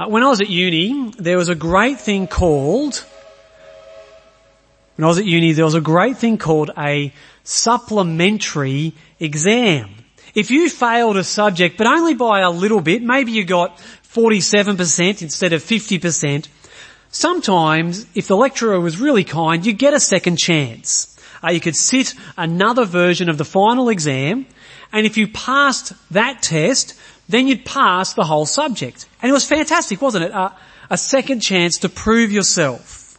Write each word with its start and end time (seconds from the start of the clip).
Uh, 0.00 0.08
when 0.08 0.22
I 0.22 0.28
was 0.28 0.40
at 0.40 0.48
uni, 0.48 1.12
there 1.18 1.36
was 1.36 1.50
a 1.50 1.54
great 1.54 2.00
thing 2.00 2.26
called, 2.26 3.04
when 4.96 5.04
I 5.04 5.08
was 5.08 5.18
at 5.18 5.26
uni, 5.26 5.52
there 5.52 5.66
was 5.66 5.74
a 5.74 5.80
great 5.82 6.16
thing 6.16 6.38
called 6.38 6.70
a 6.78 7.12
supplementary 7.44 8.94
exam. 9.18 9.90
If 10.34 10.50
you 10.50 10.70
failed 10.70 11.18
a 11.18 11.24
subject, 11.24 11.76
but 11.76 11.86
only 11.86 12.14
by 12.14 12.40
a 12.40 12.50
little 12.50 12.80
bit, 12.80 13.02
maybe 13.02 13.32
you 13.32 13.44
got 13.44 13.76
47% 14.14 15.20
instead 15.20 15.52
of 15.52 15.62
50%, 15.62 16.48
sometimes 17.10 18.06
if 18.14 18.26
the 18.26 18.38
lecturer 18.38 18.80
was 18.80 18.98
really 18.98 19.24
kind, 19.24 19.66
you 19.66 19.74
get 19.74 19.92
a 19.92 20.00
second 20.00 20.38
chance. 20.38 21.14
Uh, 21.44 21.50
you 21.50 21.60
could 21.60 21.76
sit 21.76 22.14
another 22.38 22.86
version 22.86 23.28
of 23.28 23.36
the 23.36 23.44
final 23.44 23.90
exam, 23.90 24.46
and 24.94 25.04
if 25.04 25.18
you 25.18 25.28
passed 25.28 25.92
that 26.10 26.40
test, 26.40 26.94
then 27.30 27.46
you'd 27.46 27.64
pass 27.64 28.14
the 28.14 28.24
whole 28.24 28.46
subject. 28.46 29.06
And 29.22 29.30
it 29.30 29.32
was 29.32 29.46
fantastic, 29.46 30.02
wasn't 30.02 30.24
it? 30.24 30.32
Uh, 30.32 30.50
a 30.90 30.98
second 30.98 31.40
chance 31.40 31.78
to 31.78 31.88
prove 31.88 32.32
yourself. 32.32 33.18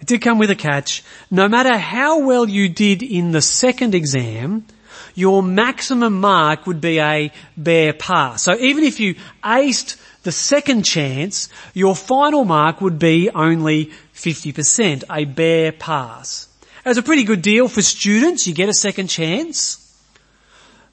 It 0.00 0.06
did 0.06 0.20
come 0.20 0.38
with 0.38 0.50
a 0.50 0.54
catch. 0.54 1.02
No 1.30 1.48
matter 1.48 1.78
how 1.78 2.20
well 2.20 2.48
you 2.48 2.68
did 2.68 3.02
in 3.02 3.32
the 3.32 3.40
second 3.40 3.94
exam, 3.94 4.66
your 5.14 5.42
maximum 5.42 6.20
mark 6.20 6.66
would 6.66 6.80
be 6.80 7.00
a 7.00 7.32
bare 7.56 7.94
pass. 7.94 8.42
So 8.42 8.54
even 8.58 8.84
if 8.84 9.00
you 9.00 9.14
aced 9.42 9.96
the 10.24 10.32
second 10.32 10.84
chance, 10.84 11.48
your 11.72 11.94
final 11.94 12.44
mark 12.44 12.80
would 12.80 12.98
be 12.98 13.30
only 13.30 13.92
50%, 14.14 15.04
a 15.10 15.24
bare 15.24 15.72
pass. 15.72 16.48
It 16.84 16.88
was 16.88 16.98
a 16.98 17.02
pretty 17.02 17.24
good 17.24 17.40
deal 17.40 17.68
for 17.68 17.80
students, 17.80 18.46
you 18.46 18.52
get 18.52 18.68
a 18.68 18.74
second 18.74 19.08
chance. 19.08 19.83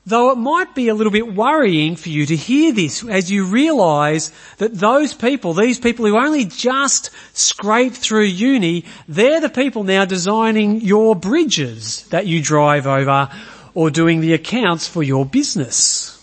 Though 0.04 0.32
it 0.32 0.38
might 0.38 0.74
be 0.74 0.88
a 0.88 0.96
little 0.96 1.12
bit 1.12 1.36
worrying 1.36 1.96
for 1.96 2.10
you 2.10 2.26
to 2.26 2.36
hear 2.36 2.72
this 2.72 3.06
as 3.06 3.32
you 3.32 3.46
realise 3.46 4.32
that 4.58 4.74
those 4.74 5.14
people, 5.14 5.54
these 5.54 5.80
people 5.80 6.08
who 6.08 6.18
only 6.18 6.46
just 6.46 7.12
scraped 7.34 7.98
through 7.98 8.24
uni, 8.24 8.86
they're 9.08 9.42
the 9.42 9.50
people 9.50 9.84
now 9.84 10.06
designing 10.06 10.82
your 10.82 11.16
bridges 11.16 12.08
that 12.08 12.26
you 12.26 12.42
drive 12.42 12.88
over 12.88 13.30
or 13.76 13.92
doing 13.92 14.22
the 14.22 14.34
accounts 14.34 14.88
for 14.88 15.04
your 15.04 15.24
business. 15.24 16.18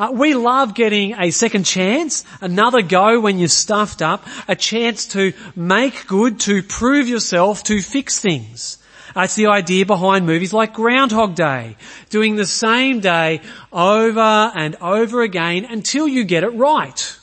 Uh, 0.00 0.10
we 0.12 0.34
love 0.34 0.74
getting 0.74 1.14
a 1.14 1.30
second 1.30 1.64
chance, 1.64 2.24
another 2.40 2.82
go 2.82 3.20
when 3.20 3.38
you're 3.38 3.46
stuffed 3.46 4.02
up, 4.02 4.26
a 4.48 4.56
chance 4.56 5.06
to 5.06 5.32
make 5.54 6.08
good, 6.08 6.40
to 6.40 6.60
prove 6.64 7.06
yourself, 7.06 7.62
to 7.62 7.80
fix 7.80 8.18
things. 8.18 8.81
It's 9.14 9.34
the 9.34 9.48
idea 9.48 9.86
behind 9.86 10.26
movies 10.26 10.52
like 10.52 10.74
Groundhog 10.74 11.34
Day, 11.34 11.76
doing 12.10 12.36
the 12.36 12.46
same 12.46 13.00
day 13.00 13.40
over 13.72 14.52
and 14.54 14.76
over 14.76 15.22
again 15.22 15.64
until 15.64 16.08
you 16.08 16.24
get 16.24 16.44
it 16.44 16.50
right. 16.50 17.18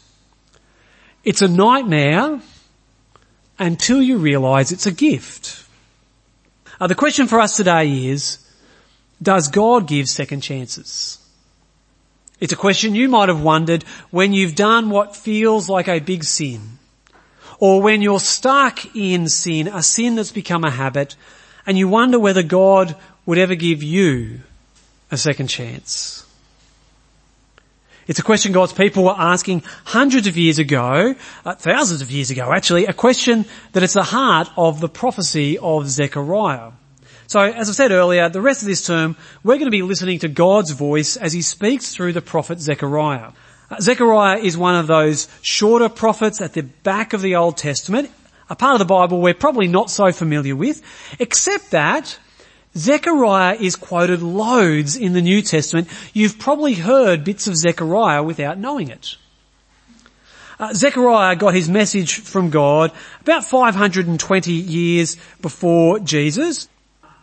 It's 1.24 1.42
a 1.42 1.48
nightmare 1.48 2.42
until 3.58 4.02
you 4.02 4.18
realise 4.18 4.72
it's 4.72 4.86
a 4.86 4.92
gift. 4.92 5.66
Uh, 6.80 6.88
the 6.88 6.96
question 6.96 7.28
for 7.28 7.40
us 7.40 7.58
today 7.58 8.06
is, 8.08 8.40
does 9.22 9.50
God 9.50 9.88
give 9.88 10.08
second 10.08 10.42
chances? 10.42 11.18
It's 12.40 12.54
a 12.54 12.58
question 12.58 12.96
you 12.96 13.10
might 13.10 13.28
have 13.28 13.44
wondered 13.44 13.84
when 14.12 14.32
you've 14.32 14.56
done 14.56 14.90
what 14.90 15.16
feels 15.16 15.68
like 15.68 15.90
a 15.90 16.00
big 16.00 16.24
sin. 16.24 16.62
Or 17.60 17.82
when 17.82 18.02
you're 18.02 18.22
stuck 18.22 18.96
in 18.96 19.28
sin, 19.28 19.68
a 19.68 19.84
sin 19.84 20.16
that's 20.16 20.32
become 20.32 20.64
a 20.64 20.72
habit, 20.72 21.18
and 21.70 21.78
you 21.78 21.88
wonder 21.88 22.18
whether 22.18 22.42
God 22.42 22.96
would 23.28 23.38
ever 23.38 23.54
give 23.54 23.84
you 23.84 24.40
a 25.12 25.18
second 25.18 25.50
chance. 25.50 26.26
It's 28.08 28.18
a 28.18 28.24
question 28.24 28.54
God's 28.54 28.74
people 28.74 29.04
were 29.04 29.16
asking 29.16 29.62
hundreds 29.86 30.26
of 30.26 30.36
years 30.36 30.58
ago, 30.58 31.14
uh, 31.46 31.54
thousands 31.54 32.02
of 32.02 32.10
years 32.10 32.32
ago 32.32 32.52
actually, 32.52 32.88
a 32.88 32.94
question 32.94 33.46
that 33.74 33.84
is 33.84 33.94
the 33.94 34.02
heart 34.02 34.50
of 34.58 34.80
the 34.80 34.90
prophecy 34.90 35.60
of 35.60 35.88
Zechariah. 35.88 36.72
So 37.28 37.40
as 37.40 37.70
I 37.70 37.74
said 37.74 37.92
earlier, 37.92 38.30
the 38.30 38.42
rest 38.42 38.64
of 38.64 38.68
this 38.68 38.88
term, 38.88 39.16
we're 39.44 39.60
going 39.60 39.66
to 39.66 39.70
be 39.70 39.84
listening 39.84 40.18
to 40.20 40.28
God's 40.28 40.72
voice 40.72 41.18
as 41.18 41.34
he 41.34 41.44
speaks 41.44 41.94
through 41.94 42.14
the 42.14 42.22
prophet 42.22 42.60
Zechariah. 42.60 43.34
Uh, 43.70 43.80
Zechariah 43.80 44.40
is 44.40 44.58
one 44.58 44.74
of 44.74 44.88
those 44.88 45.28
shorter 45.44 45.88
prophets 45.88 46.42
at 46.42 46.54
the 46.54 46.64
back 46.64 47.14
of 47.14 47.22
the 47.22 47.36
Old 47.36 47.58
Testament, 47.58 48.10
a 48.50 48.56
part 48.56 48.74
of 48.74 48.80
the 48.80 48.86
Bible 48.86 49.22
we're 49.22 49.34
probably 49.34 49.68
not 49.68 49.90
so 49.90 50.12
familiar 50.12 50.56
with, 50.56 50.82
except 51.20 51.72
that 51.72 52.18
Zechariah 52.78 53.58
is 53.60 53.76
quoted 53.76 54.22
loads 54.22 54.96
in 54.96 55.14
the 55.14 55.22
New 55.22 55.42
Testament. 55.42 55.88
You've 56.14 56.40
probably 56.40 56.76
heard 56.76 57.24
bits 57.24 57.48
of 57.48 57.56
Zechariah 57.56 58.24
without 58.24 58.58
knowing 58.58 58.90
it. 58.90 59.16
Uh, 60.60 60.74
Zechariah 60.74 61.36
got 61.36 61.54
his 61.54 61.70
message 61.70 62.16
from 62.16 62.50
God 62.50 62.92
about 63.22 63.46
520 63.46 64.52
years 64.52 65.16
before 65.42 66.00
Jesus. 66.00 66.68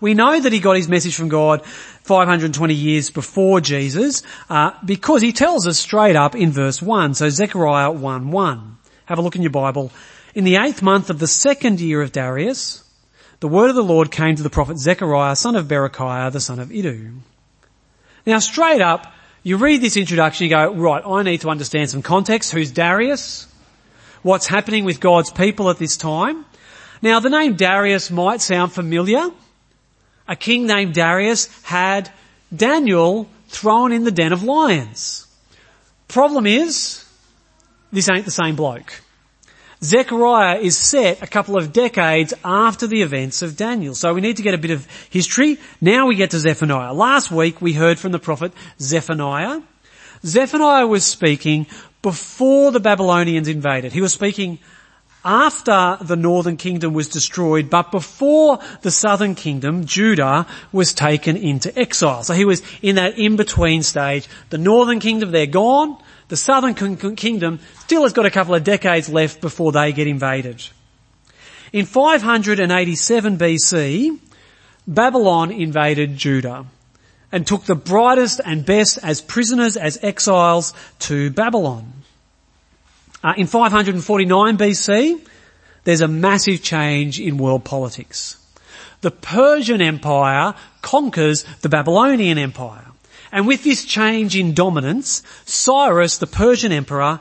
We 0.01 0.15
know 0.15 0.41
that 0.41 0.53
he 0.53 0.61
got 0.61 0.77
his 0.77 0.89
message 0.89 1.15
from 1.15 1.29
God 1.29 1.65
520 1.65 2.75
years 2.75 3.11
before 3.11 3.61
Jesus 3.61 4.23
uh, 4.49 4.73
because 4.85 5.23
he 5.23 5.33
tells 5.33 5.67
us 5.67 5.79
straight 5.79 6.17
up 6.17 6.35
in 6.35 6.51
verse 6.51 6.81
1. 6.81 7.15
So 7.15 7.29
Zechariah 7.29 7.91
1 7.91 8.31
1. 8.31 8.79
Have 9.07 9.19
a 9.19 9.23
look 9.23 9.37
in 9.37 9.43
your 9.43 9.51
Bible. 9.51 9.93
In 10.37 10.45
the 10.45 10.57
eighth 10.57 10.83
month 10.83 11.09
of 11.09 11.19
the 11.19 11.27
second 11.27 11.81
year 11.81 12.03
of 12.03 12.13
Darius, 12.13 12.85
the 13.41 13.49
word 13.49 13.71
of 13.71 13.75
the 13.75 13.83
Lord 13.83 14.11
came 14.11 14.37
to 14.37 14.43
the 14.43 14.51
prophet 14.51 14.79
Zechariah, 14.79 15.35
son 15.35 15.57
of 15.57 15.67
Berechiah, 15.67 16.31
the 16.31 16.41
son 16.41 16.59
of 16.59 16.71
Iddo. 16.71 16.99
Now 18.27 18.39
straight 18.41 18.83
up, 18.83 19.11
you 19.43 19.57
read 19.57 19.81
this 19.81 19.97
introduction, 19.97 20.45
you 20.45 20.51
go, 20.51 20.75
right, 20.75 21.03
I 21.07 21.23
need 21.23 21.41
to 21.41 21.49
understand 21.49 21.89
some 21.89 22.03
context. 22.03 22.53
Who's 22.53 22.71
Darius? 22.71 23.47
What's 24.21 24.47
happening 24.47 24.85
with 24.85 25.01
God's 25.01 25.31
people 25.31 25.71
at 25.71 25.79
this 25.79 25.97
time? 25.97 26.45
Now 27.01 27.19
the 27.21 27.31
name 27.31 27.55
Darius 27.55 28.11
might 28.11 28.43
sound 28.43 28.73
familiar 28.73 29.31
a 30.29 30.37
king 30.37 30.67
named 30.67 30.93
Darius 30.93 31.49
had 31.63 32.11
Daniel 32.55 33.27
thrown 33.49 33.91
in 33.91 34.05
the 34.05 34.11
den 34.11 34.35
of 34.35 34.43
lions. 34.43 35.27
Problem 36.09 36.47
is, 36.47 37.03
this 37.91 38.11
ain't 38.11 38.27
the 38.27 38.31
same 38.31 38.55
bloke. 38.55 39.01
Zechariah 39.83 40.59
is 40.59 40.79
set 40.79 41.23
a 41.23 41.27
couple 41.27 41.57
of 41.57 41.73
decades 41.73 42.33
after 42.45 42.87
the 42.87 43.03
events 43.03 43.43
of 43.43 43.57
Daniel. 43.57 43.95
So 43.95 44.15
we 44.15 44.21
need 44.21 44.39
to 44.39 44.43
get 44.43 44.55
a 44.55 44.59
bit 44.59 44.71
of 44.71 44.87
history. 45.11 45.59
Now 45.81 46.07
we 46.07 46.15
get 46.15 46.31
to 46.31 46.39
Zephaniah. 46.39 46.93
Last 46.95 47.31
week 47.31 47.61
we 47.61 47.75
heard 47.75 47.99
from 47.99 48.13
the 48.13 48.19
prophet 48.19 48.53
Zephaniah. 48.81 49.61
Zephaniah 50.25 50.87
was 50.87 51.05
speaking 51.05 51.67
before 52.01 52.73
the 52.73 52.81
Babylonians 52.81 53.49
invaded. 53.49 53.93
He 53.93 54.01
was 54.01 54.13
speaking 54.13 54.59
after 55.25 55.99
the 56.01 56.15
northern 56.17 56.57
kingdom 56.57 56.95
was 56.95 57.09
destroyed, 57.09 57.69
but 57.69 57.91
before 57.91 58.61
the 58.83 58.93
southern 58.93 59.35
kingdom, 59.35 59.85
Judah, 59.85 60.47
was 60.71 60.95
taken 60.95 61.37
into 61.37 61.77
exile. 61.77 62.23
So 62.23 62.33
he 62.33 62.45
was 62.45 62.63
in 62.81 62.95
that 62.95 63.19
in-between 63.19 63.83
stage. 63.83 64.29
The 64.51 64.59
northern 64.59 65.01
kingdom, 65.01 65.33
they're 65.33 65.47
gone. 65.47 65.99
The 66.29 66.37
southern 66.37 66.75
kingdom 66.75 67.61
still 67.81 68.03
has 68.03 68.13
got 68.13 68.27
a 68.27 68.31
couple 68.31 68.55
of 68.55 68.65
decades 68.65 69.09
left 69.09 69.41
before 69.41 69.73
they 69.73 69.93
get 69.93 70.07
invaded. 70.07 70.63
In 71.73 71.87
587 71.87 73.39
BC, 73.39 74.19
Babylon 74.89 75.53
invaded 75.53 76.17
Judah 76.17 76.67
and 77.31 77.47
took 77.47 77.65
the 77.65 77.75
brightest 77.75 78.41
and 78.45 78.65
best 78.65 78.99
as 79.03 79.21
prisoners, 79.21 79.77
as 79.77 80.03
exiles 80.03 80.73
to 81.01 81.31
Babylon. 81.31 81.93
Uh, 83.23 83.35
in 83.37 83.47
549 83.47 84.57
BC, 84.57 85.21
there's 85.85 86.01
a 86.01 86.09
massive 86.09 86.63
change 86.63 87.21
in 87.21 87.37
world 87.37 87.65
politics. 87.65 88.37
The 89.01 89.11
Persian 89.11 89.83
Empire 89.83 90.55
conquers 90.83 91.45
the 91.61 91.69
Babylonian 91.69 92.39
Empire. 92.39 92.86
And 93.37 93.47
with 93.47 93.65
this 93.65 93.85
change 93.85 94.35
in 94.35 94.55
dominance, 94.55 95.23
Cyrus, 95.45 96.17
the 96.17 96.27
Persian 96.27 96.73
emperor, 96.73 97.21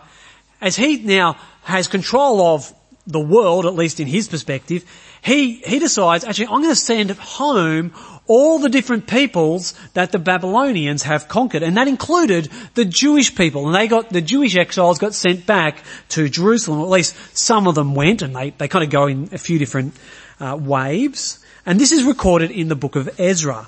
as 0.61 0.77
he 0.77 0.95
now 0.95 1.35
has 1.63 1.89
control 1.89 2.39
of 2.39 2.73
the 3.05 3.19
world, 3.19 3.65
at 3.65 3.75
least 3.75 3.99
in 3.99 4.07
his 4.07 4.29
perspective, 4.29 4.85
he, 5.21 5.55
he 5.55 5.77
decides, 5.77 6.23
actually, 6.23 6.45
I'm 6.45 6.61
going 6.61 6.69
to 6.69 6.75
send 6.77 7.11
home 7.11 7.91
all 8.27 8.59
the 8.59 8.69
different 8.69 9.07
peoples 9.07 9.73
that 9.93 10.13
the 10.13 10.17
Babylonians 10.17 11.03
have 11.03 11.27
conquered. 11.27 11.63
And 11.63 11.75
that 11.75 11.89
included 11.89 12.49
the 12.75 12.85
Jewish 12.85 13.35
people. 13.35 13.65
And 13.65 13.75
they 13.75 13.89
got, 13.89 14.09
the 14.09 14.21
Jewish 14.21 14.55
exiles 14.55 14.99
got 14.99 15.13
sent 15.13 15.45
back 15.45 15.83
to 16.09 16.29
Jerusalem. 16.29 16.79
At 16.79 16.87
least 16.87 17.37
some 17.37 17.67
of 17.67 17.75
them 17.75 17.93
went 17.93 18.21
and 18.21 18.33
they, 18.33 18.51
they 18.51 18.69
kind 18.69 18.85
of 18.85 18.89
go 18.89 19.07
in 19.07 19.27
a 19.33 19.37
few 19.37 19.59
different 19.59 19.93
uh, 20.39 20.57
waves. 20.57 21.43
And 21.65 21.77
this 21.77 21.91
is 21.91 22.05
recorded 22.05 22.51
in 22.51 22.69
the 22.69 22.75
book 22.77 22.95
of 22.95 23.19
Ezra. 23.19 23.67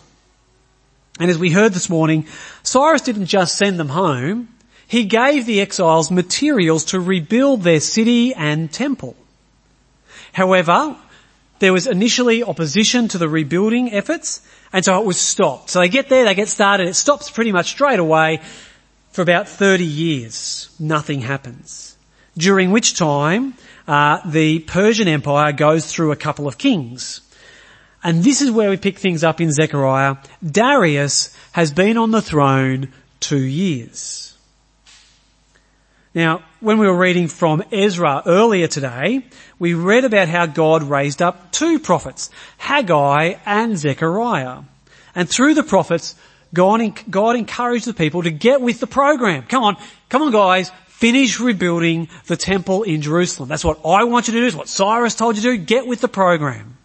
And 1.19 1.30
as 1.30 1.38
we 1.38 1.52
heard 1.52 1.74
this 1.74 1.90
morning, 1.90 2.28
Cyrus 2.64 3.02
didn't 3.02 3.25
just 3.25 3.58
send 3.58 3.80
them 3.80 3.90
home. 3.90 4.50
He 4.88 5.06
gave 5.06 5.46
the 5.46 5.62
exiles 5.62 6.12
materials 6.12 6.86
to 6.86 7.00
rebuild 7.00 7.64
their 7.64 7.80
city 7.80 8.34
and 8.34 8.72
temple. 8.72 9.16
However, 10.34 10.96
there 11.60 11.74
was 11.74 11.88
initially 11.88 12.44
opposition 12.44 13.08
to 13.10 13.18
the 13.18 13.28
rebuilding 13.28 13.92
efforts, 13.92 14.42
and 14.72 14.86
so 14.86 15.00
it 15.00 15.06
was 15.06 15.19
stopped. 15.19 15.72
So 15.72 15.80
they 15.80 15.90
get 15.90 16.10
there, 16.10 16.25
they 16.25 16.36
get 16.36 16.48
started, 16.48 16.88
it 16.88 16.94
stops 16.94 17.31
pretty 17.31 17.52
much 17.52 17.68
straight 17.68 18.00
away. 18.00 18.40
for 19.18 19.24
about 19.24 19.50
30 19.50 19.84
years. 19.84 20.69
Nothing 20.80 21.22
happens. 21.22 21.98
During 22.38 22.69
which 22.69 22.96
time, 22.96 23.56
uh, 23.88 24.19
the 24.24 24.60
Persian 24.60 25.08
Empire 25.08 25.52
goes 25.54 25.92
through 25.92 26.12
a 26.12 26.16
couple 26.16 26.48
of 26.48 26.60
kings. 26.60 27.22
And 28.03 28.23
this 28.23 28.41
is 28.41 28.51
where 28.51 28.69
we 28.69 28.77
pick 28.77 28.99
things 28.99 29.23
up 29.23 29.41
in 29.41 29.51
Zechariah. 29.51 30.17
Darius 30.45 31.35
has 31.51 31.71
been 31.71 31.97
on 31.97 32.11
the 32.11 32.21
throne 32.21 32.89
two 33.19 33.41
years. 33.41 34.38
Now, 36.13 36.41
when 36.61 36.79
we 36.79 36.88
were 36.88 36.97
reading 36.97 37.27
from 37.27 37.63
Ezra 37.71 38.23
earlier 38.25 38.67
today, 38.67 39.23
we 39.59 39.73
read 39.73 40.03
about 40.03 40.27
how 40.27 40.45
God 40.45 40.83
raised 40.83 41.21
up 41.21 41.51
two 41.51 41.79
prophets, 41.79 42.31
Haggai 42.57 43.35
and 43.45 43.77
Zechariah. 43.77 44.61
And 45.13 45.29
through 45.29 45.53
the 45.53 45.63
prophets, 45.63 46.15
God, 46.53 46.81
God 47.09 47.35
encouraged 47.35 47.85
the 47.85 47.94
people 47.94 48.23
to 48.23 48.31
get 48.31 48.61
with 48.61 48.79
the 48.79 48.88
program. 48.88 49.44
Come 49.44 49.63
on, 49.63 49.77
come 50.09 50.21
on 50.23 50.31
guys, 50.31 50.71
finish 50.88 51.39
rebuilding 51.39 52.09
the 52.25 52.38
temple 52.38 52.83
in 52.83 53.01
Jerusalem. 53.01 53.49
That's 53.49 53.65
what 53.65 53.85
I 53.85 54.05
want 54.05 54.27
you 54.27 54.33
to 54.33 54.39
do, 54.39 54.45
it's 54.47 54.55
what 54.55 54.69
Cyrus 54.69 55.15
told 55.15 55.35
you 55.35 55.41
to 55.44 55.57
do, 55.57 55.63
get 55.63 55.85
with 55.85 56.01
the 56.01 56.07
program. 56.07 56.76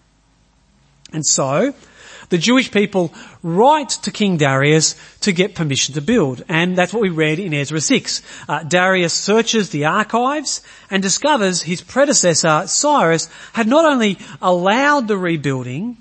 And 1.13 1.27
so, 1.27 1.75
the 2.33 2.39
Jewish 2.39 2.71
people 2.71 3.13
write 3.43 3.91
to 3.91 4.11
King 4.11 4.39
Darius 4.39 4.97
to 5.21 5.33
get 5.33 5.55
permission 5.55 5.95
to 5.97 6.01
build. 6.01 6.43
And 6.49 6.79
that's 6.79 6.93
what 6.93 7.03
we 7.03 7.11
read 7.11 7.39
in 7.39 7.53
Ezra 7.53 7.79
6. 7.79 8.23
Uh, 8.49 8.63
Darius 8.63 9.13
searches 9.13 9.69
the 9.69 9.85
archives 9.85 10.63
and 10.91 11.03
discovers 11.03 11.61
his 11.61 11.83
predecessor, 11.83 12.67
Cyrus, 12.67 13.29
had 13.53 13.67
not 13.67 13.85
only 13.85 14.19
allowed 14.41 15.09
the 15.09 15.19
rebuilding, 15.19 15.99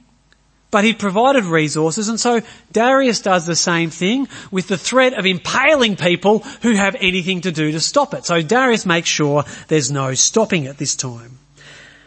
but 0.71 0.85
he 0.85 0.93
provided 0.93 1.43
resources 1.43 2.07
and 2.07 2.17
so 2.17 2.41
Darius 2.71 3.19
does 3.19 3.45
the 3.45 3.57
same 3.57 3.89
thing 3.89 4.29
with 4.51 4.69
the 4.69 4.77
threat 4.77 5.13
of 5.13 5.25
impaling 5.25 5.97
people 5.97 6.39
who 6.61 6.75
have 6.75 6.95
anything 7.01 7.41
to 7.41 7.51
do 7.51 7.73
to 7.73 7.81
stop 7.81 8.13
it. 8.13 8.25
So 8.25 8.41
Darius 8.41 8.85
makes 8.85 9.09
sure 9.09 9.43
there's 9.67 9.91
no 9.91 10.13
stopping 10.13 10.63
it 10.63 10.77
this 10.77 10.95
time. 10.95 11.39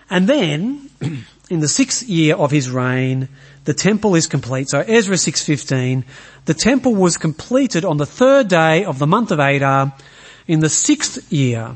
And 0.08 0.26
then, 0.26 0.88
in 1.50 1.60
the 1.60 1.68
sixth 1.68 2.08
year 2.08 2.36
of 2.36 2.50
his 2.50 2.70
reign, 2.70 3.28
the 3.64 3.74
temple 3.74 4.14
is 4.14 4.26
complete. 4.26 4.68
So 4.68 4.80
Ezra 4.80 5.16
6.15, 5.16 6.04
the 6.44 6.54
temple 6.54 6.94
was 6.94 7.16
completed 7.16 7.84
on 7.84 7.96
the 7.96 8.06
third 8.06 8.48
day 8.48 8.84
of 8.84 8.98
the 8.98 9.06
month 9.06 9.30
of 9.30 9.38
Adar 9.38 9.94
in 10.46 10.60
the 10.60 10.68
sixth 10.68 11.32
year 11.32 11.74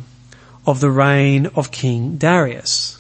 of 0.67 0.81
the 0.81 0.91
reign 0.91 1.47
of 1.55 1.71
King 1.71 2.17
Darius. 2.17 2.95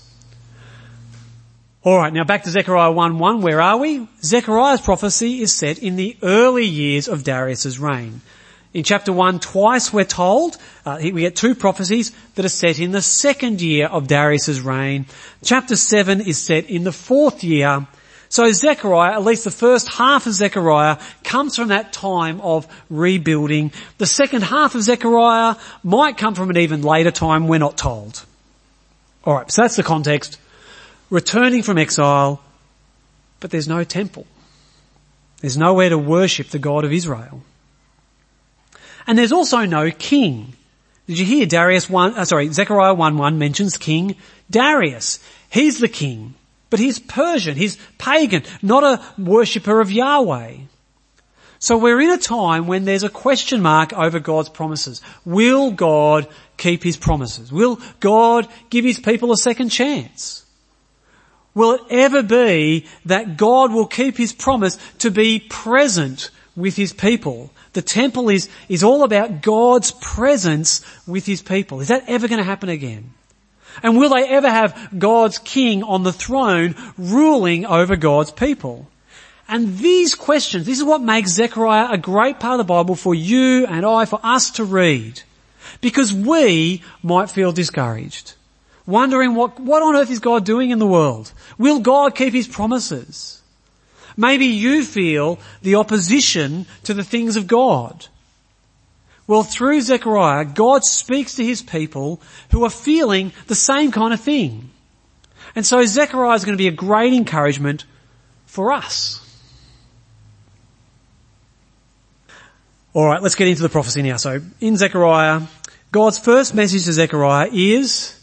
Alright, 1.84 2.12
now 2.12 2.24
back 2.24 2.42
to 2.44 2.50
Zechariah 2.50 2.92
1.1, 2.92 3.40
where 3.40 3.60
are 3.60 3.76
we? 3.76 4.08
Zechariah's 4.22 4.80
prophecy 4.80 5.40
is 5.40 5.54
set 5.54 5.78
in 5.78 5.96
the 5.96 6.16
early 6.22 6.66
years 6.66 7.08
of 7.08 7.24
Darius's 7.24 7.78
reign. 7.78 8.20
In 8.74 8.84
chapter 8.84 9.12
1, 9.12 9.40
twice 9.40 9.92
we're 9.92 10.04
told, 10.04 10.56
uh, 10.84 10.98
we 11.00 11.22
get 11.22 11.36
two 11.36 11.54
prophecies 11.54 12.12
that 12.34 12.44
are 12.44 12.50
set 12.50 12.78
in 12.78 12.92
the 12.92 13.02
second 13.02 13.60
year 13.60 13.86
of 13.86 14.06
Darius's 14.06 14.60
reign. 14.60 15.06
Chapter 15.42 15.74
7 15.74 16.20
is 16.20 16.40
set 16.42 16.68
in 16.68 16.84
the 16.84 16.92
fourth 16.92 17.42
year 17.42 17.86
so 18.30 18.50
Zechariah, 18.52 19.14
at 19.14 19.24
least 19.24 19.44
the 19.44 19.50
first 19.50 19.88
half 19.88 20.26
of 20.26 20.34
Zechariah, 20.34 20.98
comes 21.24 21.56
from 21.56 21.68
that 21.68 21.92
time 21.92 22.40
of 22.42 22.66
rebuilding. 22.90 23.72
The 23.96 24.06
second 24.06 24.42
half 24.42 24.74
of 24.74 24.82
Zechariah 24.82 25.56
might 25.82 26.18
come 26.18 26.34
from 26.34 26.50
an 26.50 26.58
even 26.58 26.82
later 26.82 27.10
time, 27.10 27.48
we're 27.48 27.58
not 27.58 27.78
told. 27.78 28.24
Alright, 29.26 29.50
so 29.50 29.62
that's 29.62 29.76
the 29.76 29.82
context. 29.82 30.38
Returning 31.10 31.62
from 31.62 31.78
exile, 31.78 32.42
but 33.40 33.50
there's 33.50 33.68
no 33.68 33.82
temple. 33.82 34.26
There's 35.40 35.56
nowhere 35.56 35.88
to 35.88 35.98
worship 35.98 36.48
the 36.48 36.58
God 36.58 36.84
of 36.84 36.92
Israel. 36.92 37.42
And 39.08 39.18
there's 39.18 39.32
also 39.32 39.64
no 39.64 39.90
king. 39.90 40.52
Did 41.06 41.18
you 41.18 41.24
hear 41.24 41.46
Darius 41.46 41.88
1, 41.88 42.14
uh, 42.14 42.24
sorry, 42.26 42.48
Zechariah 42.52 42.92
1 42.92 43.16
1 43.16 43.38
mentions 43.38 43.78
King 43.78 44.14
Darius. 44.50 45.18
He's 45.50 45.78
the 45.78 45.88
king. 45.88 46.34
But 46.70 46.80
he's 46.80 46.98
Persian, 46.98 47.56
he's 47.56 47.78
pagan, 47.96 48.42
not 48.60 48.84
a 48.84 49.02
worshipper 49.16 49.80
of 49.80 49.90
Yahweh. 49.90 50.56
So 51.58 51.78
we're 51.78 52.00
in 52.00 52.10
a 52.10 52.18
time 52.18 52.66
when 52.66 52.84
there's 52.84 53.02
a 53.02 53.08
question 53.08 53.62
mark 53.62 53.94
over 53.94 54.20
God's 54.20 54.50
promises. 54.50 55.00
Will 55.24 55.70
God 55.70 56.28
keep 56.58 56.82
his 56.82 56.98
promises? 56.98 57.50
Will 57.50 57.80
God 58.00 58.46
give 58.68 58.84
his 58.84 59.00
people 59.00 59.32
a 59.32 59.36
second 59.38 59.70
chance? 59.70 60.44
Will 61.54 61.72
it 61.72 61.80
ever 61.90 62.22
be 62.22 62.86
that 63.06 63.38
God 63.38 63.72
will 63.72 63.86
keep 63.86 64.18
his 64.18 64.34
promise 64.34 64.76
to 64.98 65.10
be 65.10 65.40
present 65.40 66.30
with 66.54 66.76
his 66.76 66.92
people? 66.92 67.50
The 67.72 67.82
temple 67.82 68.28
is, 68.28 68.48
is 68.68 68.82
all 68.82 69.02
about 69.02 69.42
God's 69.42 69.92
presence 69.92 70.82
with 71.06 71.26
his 71.26 71.42
people. 71.42 71.80
Is 71.80 71.88
that 71.88 72.04
ever 72.08 72.28
going 72.28 72.38
to 72.38 72.44
happen 72.44 72.68
again? 72.68 73.12
And 73.82 73.96
will 73.96 74.10
they 74.10 74.28
ever 74.28 74.48
have 74.48 74.98
God's 74.98 75.38
king 75.38 75.82
on 75.82 76.02
the 76.02 76.12
throne 76.12 76.74
ruling 76.96 77.66
over 77.66 77.96
God's 77.96 78.32
people? 78.32 78.88
And 79.48 79.78
these 79.78 80.14
questions, 80.14 80.66
this 80.66 80.78
is 80.78 80.84
what 80.84 81.00
makes 81.00 81.30
Zechariah 81.30 81.92
a 81.92 81.98
great 81.98 82.38
part 82.38 82.60
of 82.60 82.66
the 82.66 82.72
Bible 82.72 82.94
for 82.94 83.14
you 83.14 83.66
and 83.66 83.86
I, 83.86 84.04
for 84.04 84.20
us 84.22 84.50
to 84.52 84.64
read. 84.64 85.22
Because 85.80 86.12
we 86.12 86.82
might 87.02 87.30
feel 87.30 87.52
discouraged. 87.52 88.34
Wondering 88.86 89.34
what, 89.34 89.60
what 89.60 89.82
on 89.82 89.96
earth 89.96 90.10
is 90.10 90.18
God 90.18 90.44
doing 90.44 90.70
in 90.70 90.78
the 90.78 90.86
world? 90.86 91.32
Will 91.56 91.80
God 91.80 92.14
keep 92.14 92.32
His 92.32 92.48
promises? 92.48 93.37
Maybe 94.18 94.46
you 94.46 94.84
feel 94.84 95.38
the 95.62 95.76
opposition 95.76 96.66
to 96.82 96.92
the 96.92 97.04
things 97.04 97.36
of 97.36 97.46
God. 97.46 98.08
Well, 99.28 99.44
through 99.44 99.80
Zechariah, 99.80 100.44
God 100.44 100.84
speaks 100.84 101.36
to 101.36 101.44
his 101.44 101.62
people 101.62 102.20
who 102.50 102.64
are 102.64 102.70
feeling 102.70 103.32
the 103.46 103.54
same 103.54 103.92
kind 103.92 104.12
of 104.12 104.20
thing. 104.20 104.70
And 105.54 105.64
so 105.64 105.84
Zechariah 105.84 106.34
is 106.34 106.44
going 106.44 106.56
to 106.56 106.62
be 106.62 106.66
a 106.66 106.72
great 106.72 107.12
encouragement 107.12 107.84
for 108.44 108.72
us. 108.72 109.24
Alright, 112.94 113.22
let's 113.22 113.36
get 113.36 113.46
into 113.46 113.62
the 113.62 113.68
prophecy 113.68 114.02
now. 114.02 114.16
So, 114.16 114.40
in 114.60 114.76
Zechariah, 114.76 115.42
God's 115.92 116.18
first 116.18 116.56
message 116.56 116.86
to 116.86 116.92
Zechariah 116.92 117.50
is 117.52 118.18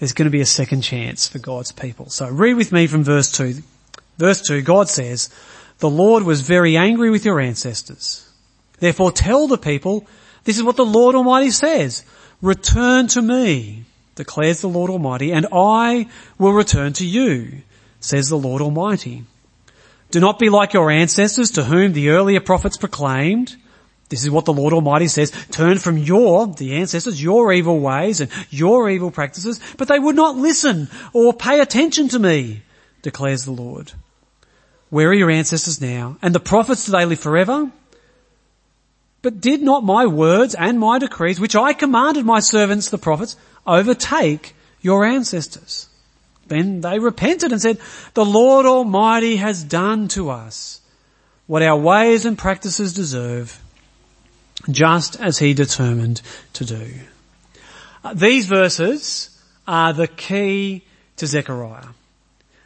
there's 0.00 0.12
going 0.12 0.26
to 0.26 0.32
be 0.32 0.40
a 0.40 0.46
second 0.46 0.80
chance 0.80 1.28
for 1.28 1.38
God's 1.38 1.70
people. 1.70 2.10
So 2.10 2.28
read 2.28 2.54
with 2.54 2.72
me 2.72 2.88
from 2.88 3.04
verse 3.04 3.30
2. 3.30 3.62
Verse 4.18 4.42
2, 4.42 4.62
God 4.62 4.88
says, 4.88 5.30
The 5.78 5.90
Lord 5.90 6.22
was 6.22 6.42
very 6.42 6.76
angry 6.76 7.10
with 7.10 7.24
your 7.24 7.40
ancestors 7.40 8.28
Therefore 8.82 9.12
tell 9.12 9.46
the 9.46 9.58
people, 9.58 10.08
this 10.42 10.56
is 10.56 10.64
what 10.64 10.74
the 10.74 10.84
Lord 10.84 11.14
Almighty 11.14 11.52
says. 11.52 12.04
Return 12.40 13.06
to 13.06 13.22
me, 13.22 13.84
declares 14.16 14.60
the 14.60 14.68
Lord 14.68 14.90
Almighty, 14.90 15.32
and 15.32 15.46
I 15.52 16.08
will 16.36 16.52
return 16.52 16.92
to 16.94 17.06
you, 17.06 17.62
says 18.00 18.28
the 18.28 18.36
Lord 18.36 18.60
Almighty. 18.60 19.22
Do 20.10 20.18
not 20.18 20.40
be 20.40 20.48
like 20.48 20.72
your 20.72 20.90
ancestors 20.90 21.52
to 21.52 21.62
whom 21.62 21.92
the 21.92 22.08
earlier 22.08 22.40
prophets 22.40 22.76
proclaimed. 22.76 23.54
This 24.08 24.24
is 24.24 24.30
what 24.30 24.46
the 24.46 24.52
Lord 24.52 24.72
Almighty 24.72 25.06
says. 25.06 25.30
Turn 25.52 25.78
from 25.78 25.96
your, 25.96 26.48
the 26.48 26.74
ancestors, 26.74 27.22
your 27.22 27.52
evil 27.52 27.78
ways 27.78 28.20
and 28.20 28.32
your 28.50 28.90
evil 28.90 29.12
practices, 29.12 29.60
but 29.78 29.86
they 29.86 30.00
would 30.00 30.16
not 30.16 30.34
listen 30.34 30.88
or 31.12 31.32
pay 31.32 31.60
attention 31.60 32.08
to 32.08 32.18
me, 32.18 32.62
declares 33.00 33.44
the 33.44 33.52
Lord. 33.52 33.92
Where 34.92 35.08
are 35.08 35.14
your 35.14 35.30
ancestors 35.30 35.80
now? 35.80 36.18
And 36.20 36.34
the 36.34 36.38
prophets, 36.38 36.84
do 36.84 36.92
they 36.92 37.06
live 37.06 37.18
forever? 37.18 37.70
But 39.22 39.40
did 39.40 39.62
not 39.62 39.82
my 39.82 40.04
words 40.04 40.54
and 40.54 40.78
my 40.78 40.98
decrees, 40.98 41.40
which 41.40 41.56
I 41.56 41.72
commanded 41.72 42.26
my 42.26 42.40
servants 42.40 42.90
the 42.90 42.98
prophets, 42.98 43.36
overtake 43.66 44.54
your 44.82 45.06
ancestors? 45.06 45.88
Then 46.46 46.82
they 46.82 46.98
repented 46.98 47.52
and 47.52 47.62
said, 47.62 47.78
the 48.12 48.26
Lord 48.26 48.66
Almighty 48.66 49.36
has 49.36 49.64
done 49.64 50.08
to 50.08 50.28
us 50.28 50.82
what 51.46 51.62
our 51.62 51.78
ways 51.78 52.26
and 52.26 52.36
practices 52.36 52.92
deserve, 52.92 53.58
just 54.70 55.18
as 55.18 55.38
he 55.38 55.54
determined 55.54 56.20
to 56.52 56.66
do. 56.66 56.92
Uh, 58.04 58.12
these 58.12 58.44
verses 58.44 59.42
are 59.66 59.94
the 59.94 60.08
key 60.08 60.84
to 61.16 61.26
Zechariah. 61.26 61.94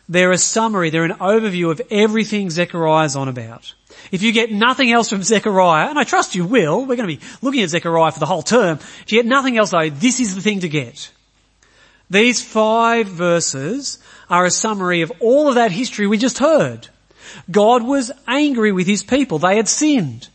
They're 0.09 0.33
a 0.33 0.39
summary, 0.39 0.91
they're 0.91 1.05
an 1.05 1.19
overview 1.19 1.71
of 1.71 1.83
everything 1.91 2.51
Zechariah's 2.51 3.17
on 3.17 3.29
about. 3.29 3.75
If 4.13 4.23
you 4.23 4.33
get 4.33 4.53
nothing 4.53 4.93
else 4.93 5.09
from 5.09 5.23
Zechariah, 5.23 5.89
and 5.89 5.99
I 5.99 6.05
trust 6.05 6.35
you 6.35 6.47
will, 6.47 6.81
we're 6.81 6.97
going 6.97 7.09
to 7.09 7.17
be 7.17 7.21
looking 7.43 7.63
at 7.63 7.71
Zechariah 7.71 8.13
for 8.13 8.21
the 8.21 8.27
whole 8.27 8.43
term. 8.43 8.79
If 8.79 9.13
you 9.13 9.21
get 9.21 9.27
nothing 9.27 9.59
else 9.59 9.71
though, 9.71 9.91
this 9.91 10.21
is 10.21 10.35
the 10.35 10.43
thing 10.43 10.61
to 10.61 10.69
get. 10.69 11.11
These 12.09 12.41
five 12.41 13.09
verses 13.09 13.99
are 14.31 14.45
a 14.45 14.51
summary 14.51 15.03
of 15.03 15.13
all 15.19 15.49
of 15.49 15.57
that 15.57 15.73
history 15.73 16.07
we 16.07 16.19
just 16.19 16.39
heard. 16.39 16.89
God 17.51 17.83
was 17.83 18.13
angry 18.29 18.71
with 18.71 18.87
his 18.87 19.03
people. 19.03 19.41
They 19.41 19.57
had 19.57 19.69
sinned. 19.69 20.29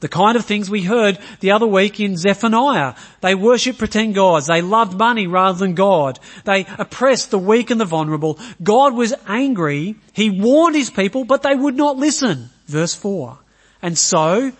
The 0.00 0.08
kind 0.08 0.36
of 0.36 0.46
things 0.46 0.70
we 0.70 0.82
heard 0.82 1.18
the 1.40 1.50
other 1.52 1.66
week 1.66 2.00
in 2.00 2.16
Zephaniah. 2.16 2.94
They 3.20 3.34
worshipped 3.34 3.78
pretend 3.78 4.14
gods. 4.14 4.46
They 4.46 4.62
loved 4.62 4.98
money 4.98 5.26
rather 5.26 5.58
than 5.58 5.74
God. 5.74 6.18
They 6.44 6.66
oppressed 6.78 7.30
the 7.30 7.38
weak 7.38 7.70
and 7.70 7.80
the 7.80 7.84
vulnerable. 7.84 8.38
God 8.62 8.94
was 8.94 9.12
angry. 9.26 9.96
He 10.14 10.30
warned 10.30 10.74
his 10.74 10.90
people, 10.90 11.24
but 11.24 11.42
they 11.42 11.54
would 11.54 11.76
not 11.76 11.98
listen. 11.98 12.48
Verse 12.66 12.94
4. 12.94 13.38
And 13.82 13.96
so, 13.98 14.52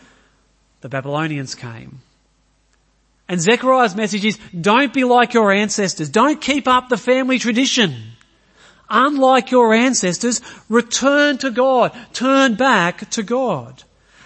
the 0.83 0.89
Babylonians 0.89 1.55
came. 1.55 2.01
And 3.29 3.41
Zechariah's 3.41 3.95
message 3.95 4.25
is, 4.25 4.39
don't 4.59 4.93
be 4.93 5.05
like 5.05 5.35
your 5.35 5.53
ancestors. 5.53 6.11
Don't 6.11 6.41
keep 6.41 6.67
up 6.67 6.89
the 6.89 6.97
family 6.97 7.39
tradition. 7.39 7.95
Unlike 8.91 9.53
your 9.53 9.73
ancestors, 9.73 10.41
return 10.69 11.39
to 11.39 11.51
God. 11.51 11.93
Turn 12.13 12.57
back 12.57 13.09
to 13.11 13.23
God. 13.23 13.85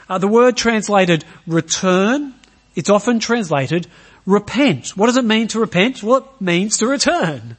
Uh, 0.08 0.18
the 0.18 0.28
word 0.28 0.56
translated 0.56 1.24
return, 1.46 2.34
it's 2.74 2.90
often 2.90 3.20
translated 3.20 3.86
repent. 4.26 4.96
What 4.96 5.06
does 5.06 5.16
it 5.16 5.24
mean 5.24 5.48
to 5.48 5.60
repent? 5.60 6.02
Well, 6.02 6.18
it 6.18 6.40
means 6.40 6.78
to 6.78 6.86
return. 6.86 7.56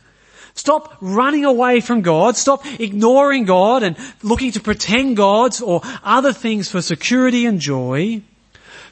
Stop 0.53 0.97
running 1.01 1.43
away 1.43 1.81
from 1.81 2.01
God. 2.01 2.37
Stop 2.37 2.65
ignoring 2.79 3.43
God 3.43 3.83
and 3.83 3.97
looking 4.23 4.51
to 4.53 4.61
pretend 4.61 5.17
gods 5.17 5.61
or 5.61 5.81
other 6.03 6.31
things 6.31 6.71
for 6.71 6.81
security 6.81 7.45
and 7.45 7.59
joy. 7.59 8.21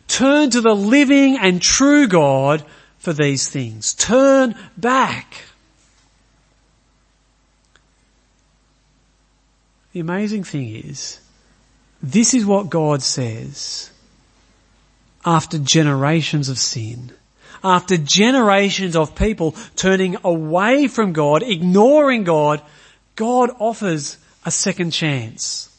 Turn 0.08 0.50
to 0.50 0.60
the 0.60 0.76
living 0.76 1.38
and 1.38 1.62
true 1.62 2.08
God 2.08 2.66
for 3.00 3.14
these 3.14 3.48
things. 3.48 3.94
Turn 3.94 4.56
back. 4.76 5.46
The 9.94 10.02
amazing 10.02 10.44
thing 10.44 10.76
is, 10.76 11.20
this 12.04 12.36
is 12.36 12.46
what 12.46 12.70
God 12.70 13.02
says 13.02 13.90
after 15.26 15.58
generations 15.58 16.50
of 16.50 16.60
sin 16.60 17.12
after 17.64 17.98
generations 17.98 18.96
of 18.96 19.16
people 19.16 19.56
turning 19.76 20.18
away 20.24 20.88
from 20.88 21.14
God, 21.14 21.44
ignoring 21.44 22.24
God, 22.24 22.62
God 23.16 23.52
offers 23.60 24.18
a 24.46 24.52
second 24.52 24.92
chance. 24.92 25.70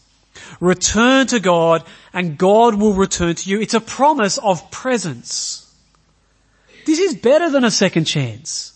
Return 0.61 1.26
to 1.28 1.40
God 1.40 1.85
and 2.12 2.38
God 2.38 2.75
will 2.76 2.95
return 2.95 3.35
to 3.35 3.50
you. 3.50 3.61
It's 3.61 3.75
a 3.75 3.81
promise 3.81 4.38
of 4.38 4.71
presence. 4.71 5.61
This 6.87 6.99
is 6.99 7.14
better 7.14 7.50
than 7.50 7.64
a 7.64 7.71
second 7.71 8.04
chance. 8.04 8.71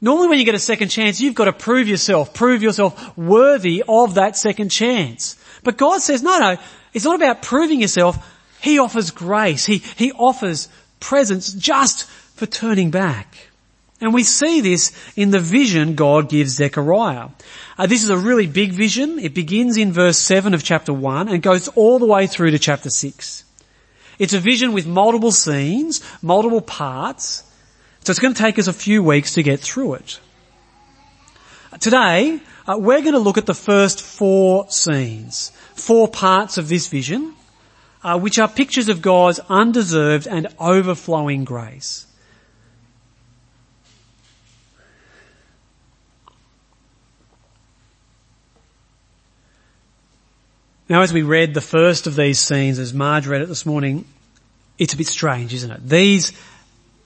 Normally 0.00 0.28
when 0.28 0.38
you 0.38 0.44
get 0.44 0.54
a 0.54 0.58
second 0.58 0.88
chance, 0.88 1.20
you've 1.20 1.34
got 1.34 1.44
to 1.44 1.52
prove 1.52 1.86
yourself, 1.86 2.34
prove 2.34 2.62
yourself 2.62 3.16
worthy 3.16 3.84
of 3.86 4.14
that 4.14 4.36
second 4.36 4.70
chance. 4.70 5.36
But 5.62 5.76
God 5.76 6.00
says, 6.02 6.22
no, 6.22 6.38
no, 6.38 6.56
it's 6.92 7.04
not 7.04 7.16
about 7.16 7.42
proving 7.42 7.80
yourself. 7.80 8.18
He 8.60 8.78
offers 8.78 9.10
grace. 9.10 9.64
He, 9.64 9.78
He 9.78 10.12
offers 10.12 10.68
presence 11.00 11.52
just 11.52 12.04
for 12.08 12.46
turning 12.46 12.90
back. 12.90 13.36
And 14.00 14.12
we 14.12 14.24
see 14.24 14.60
this 14.60 14.92
in 15.14 15.30
the 15.30 15.38
vision 15.38 15.94
God 15.94 16.28
gives 16.28 16.56
Zechariah. 16.56 17.28
Uh, 17.78 17.86
this 17.86 18.02
is 18.02 18.10
a 18.10 18.16
really 18.16 18.48
big 18.48 18.72
vision. 18.72 19.20
It 19.20 19.32
begins 19.32 19.76
in 19.76 19.92
verse 19.92 20.18
7 20.18 20.54
of 20.54 20.64
chapter 20.64 20.92
1 20.92 21.28
and 21.28 21.40
goes 21.40 21.68
all 21.68 22.00
the 22.00 22.06
way 22.06 22.26
through 22.26 22.50
to 22.50 22.58
chapter 22.58 22.90
6. 22.90 23.44
It's 24.18 24.34
a 24.34 24.40
vision 24.40 24.72
with 24.72 24.88
multiple 24.88 25.30
scenes, 25.30 26.02
multiple 26.20 26.60
parts. 26.60 27.44
So 28.04 28.10
it's 28.10 28.18
going 28.18 28.34
to 28.34 28.42
take 28.42 28.58
us 28.58 28.66
a 28.66 28.72
few 28.72 29.04
weeks 29.04 29.34
to 29.34 29.44
get 29.44 29.60
through 29.60 29.94
it. 29.94 30.18
Today, 31.80 32.40
uh, 32.66 32.76
we're 32.78 33.00
going 33.00 33.14
to 33.14 33.18
look 33.18 33.38
at 33.38 33.46
the 33.46 33.54
first 33.54 34.02
four 34.02 34.70
scenes, 34.70 35.50
four 35.74 36.06
parts 36.06 36.58
of 36.58 36.68
this 36.68 36.86
vision 36.86 37.34
uh, 38.04 38.18
which 38.18 38.38
are 38.38 38.48
pictures 38.48 38.88
of 38.88 39.00
God's 39.00 39.40
undeserved 39.48 40.26
and 40.26 40.48
overflowing 40.58 41.44
grace. 41.44 42.06
Now 50.88 51.00
as 51.00 51.12
we 51.12 51.22
read 51.22 51.54
the 51.54 51.60
first 51.60 52.06
of 52.06 52.16
these 52.16 52.38
scenes, 52.38 52.78
as 52.78 52.92
Marge 52.92 53.26
read 53.26 53.40
it 53.40 53.48
this 53.48 53.64
morning, 53.64 54.04
it's 54.78 54.92
a 54.92 54.96
bit 54.96 55.06
strange, 55.06 55.54
isn't 55.54 55.70
it? 55.70 55.88
These, 55.88 56.32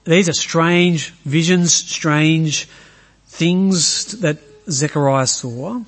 these 0.03 0.27
are 0.27 0.33
strange 0.33 1.09
visions, 1.23 1.73
strange 1.73 2.67
things 3.27 4.19
that 4.21 4.39
Zechariah 4.69 5.27
saw. 5.27 5.81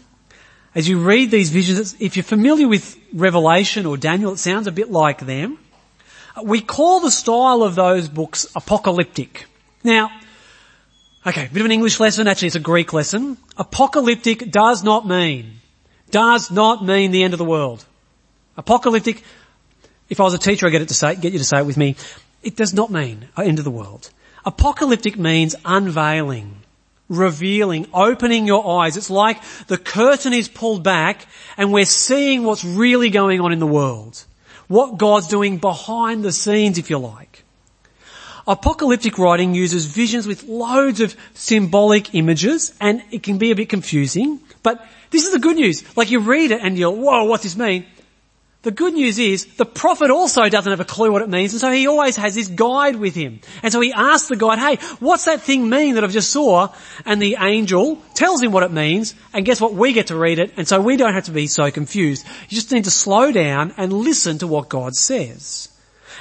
As 0.76 0.88
you 0.88 1.00
read 1.00 1.32
these 1.32 1.50
visions, 1.50 1.96
if 2.00 2.16
you're 2.16 2.24
familiar 2.24 2.68
with 2.68 2.98
Revelation 3.14 3.86
or 3.86 3.98
Daniel, 3.98 4.34
it 4.34 4.38
sounds 4.38 4.68
a 4.68 4.72
bit 4.72 4.92
like 4.92 5.20
them. 5.20 5.58
We 6.44 6.62
call 6.62 7.00
the 7.00 7.12
style 7.12 7.64
of 7.64 7.76
those 7.76 8.08
books 8.08 8.48
apocalyptic. 8.56 9.46
Now, 9.84 10.12
okay, 11.26 11.48
a 11.48 11.50
bit 11.50 11.60
of 11.60 11.66
an 11.66 11.72
English 11.72 12.00
lesson, 12.00 12.28
actually 12.28 12.48
it's 12.48 12.56
a 12.56 12.62
Greek 12.62 12.94
lesson. 12.94 13.38
Apocalyptic 13.58 14.52
does 14.52 14.84
not 14.84 15.08
mean, 15.08 15.60
does 16.12 16.52
not 16.52 16.86
mean 16.86 17.12
the 17.12 17.24
end 17.24 17.34
of 17.34 17.40
the 17.40 17.46
world. 17.46 17.84
Apocalyptic, 18.58 19.24
if 20.10 20.20
I 20.20 20.24
was 20.24 20.34
a 20.34 20.38
teacher 20.38 20.68
I 20.68 20.70
get 20.70 20.82
it 20.82 20.90
to 20.90 20.94
say, 20.94 21.16
get 21.16 21.34
you 21.34 21.40
to 21.40 21.46
say 21.46 21.60
it 21.60 21.66
with 21.66 21.78
me, 21.78 21.96
it 22.44 22.56
does 22.56 22.74
not 22.74 22.92
mean 22.92 23.28
end 23.38 23.58
of 23.58 23.66
the 23.66 23.72
world. 23.72 24.10
Apocalyptic 24.46 25.18
means 25.18 25.56
unveiling, 25.66 26.59
revealing, 27.10 27.88
opening 27.94 28.48
your 28.48 28.82
eyes. 28.82 28.96
It's 28.96 29.10
like 29.10 29.42
the 29.68 29.78
curtain 29.78 30.34
is 30.34 30.48
pulled 30.48 30.84
back 30.84 31.26
and 31.58 31.74
we're 31.74 31.86
seeing 31.86 32.44
what's 32.44 32.64
really 32.64 33.10
going 33.10 33.42
on 33.42 33.52
in 33.52 33.60
the 33.60 33.68
world. 33.68 34.24
What 34.68 34.98
God's 34.98 35.28
doing 35.28 35.58
behind 35.58 36.24
the 36.24 36.32
scenes, 36.32 36.78
if 36.78 36.90
you 36.90 37.00
like. 37.00 37.44
Apocalyptic 38.48 39.18
writing 39.18 39.54
uses 39.54 39.86
visions 39.86 40.26
with 40.26 40.44
loads 40.44 41.02
of 41.02 41.16
symbolic 41.34 42.16
images 42.16 42.74
and 42.80 43.04
it 43.12 43.24
can 43.24 43.38
be 43.38 43.52
a 43.52 43.56
bit 43.56 43.70
confusing, 43.70 44.40
but 44.64 44.86
this 45.12 45.26
is 45.26 45.32
the 45.32 45.40
good 45.40 45.56
news. 45.56 45.84
Like 45.98 46.12
you 46.12 46.20
read 46.20 46.52
it 46.52 46.62
and 46.62 46.78
you're, 46.78 46.92
whoa, 46.92 47.26
what's 47.26 47.44
this 47.44 47.56
mean? 47.56 47.86
The 48.62 48.72
good 48.72 48.94
news 48.94 49.20
is 49.20 49.46
the 49.56 49.66
prophet 49.66 50.12
also 50.12 50.50
doesn't 50.50 50.70
have 50.70 50.82
a 50.82 50.86
clue 50.86 51.14
what 51.14 51.22
it 51.22 51.30
means 51.30 51.54
and 51.54 51.62
so 51.62 51.72
he 51.72 51.88
always 51.88 52.18
has 52.18 52.36
this 52.36 52.50
guide 52.50 52.98
with 52.98 53.16
him. 53.16 53.40
And 53.64 53.72
so 53.72 53.80
he 53.80 53.94
asks 53.94 54.28
the 54.28 54.36
guide, 54.36 54.60
hey, 54.60 54.86
what's 55.00 55.26
that 55.26 55.42
thing 55.42 55.70
mean 55.70 55.96
that 55.96 56.04
I've 56.04 56.12
just 56.12 56.32
saw? 56.32 56.68
And 57.06 57.22
the 57.22 57.38
angel 57.40 58.02
tells 58.16 58.44
him 58.44 58.52
what 58.52 58.64
it 58.64 58.72
means 58.72 59.16
and 59.32 59.46
guess 59.46 59.62
what? 59.62 59.76
We 59.76 59.94
get 59.94 60.08
to 60.08 60.18
read 60.18 60.40
it 60.40 60.54
and 60.58 60.68
so 60.68 60.82
we 60.82 60.98
don't 60.98 61.14
have 61.14 61.26
to 61.26 61.32
be 61.32 61.48
so 61.48 61.72
confused. 61.72 62.28
You 62.50 62.56
just 62.56 62.72
need 62.74 62.84
to 62.84 62.92
slow 62.92 63.32
down 63.32 63.74
and 63.78 63.94
listen 63.94 64.40
to 64.40 64.48
what 64.48 64.68
God 64.68 64.94
says. 64.94 65.70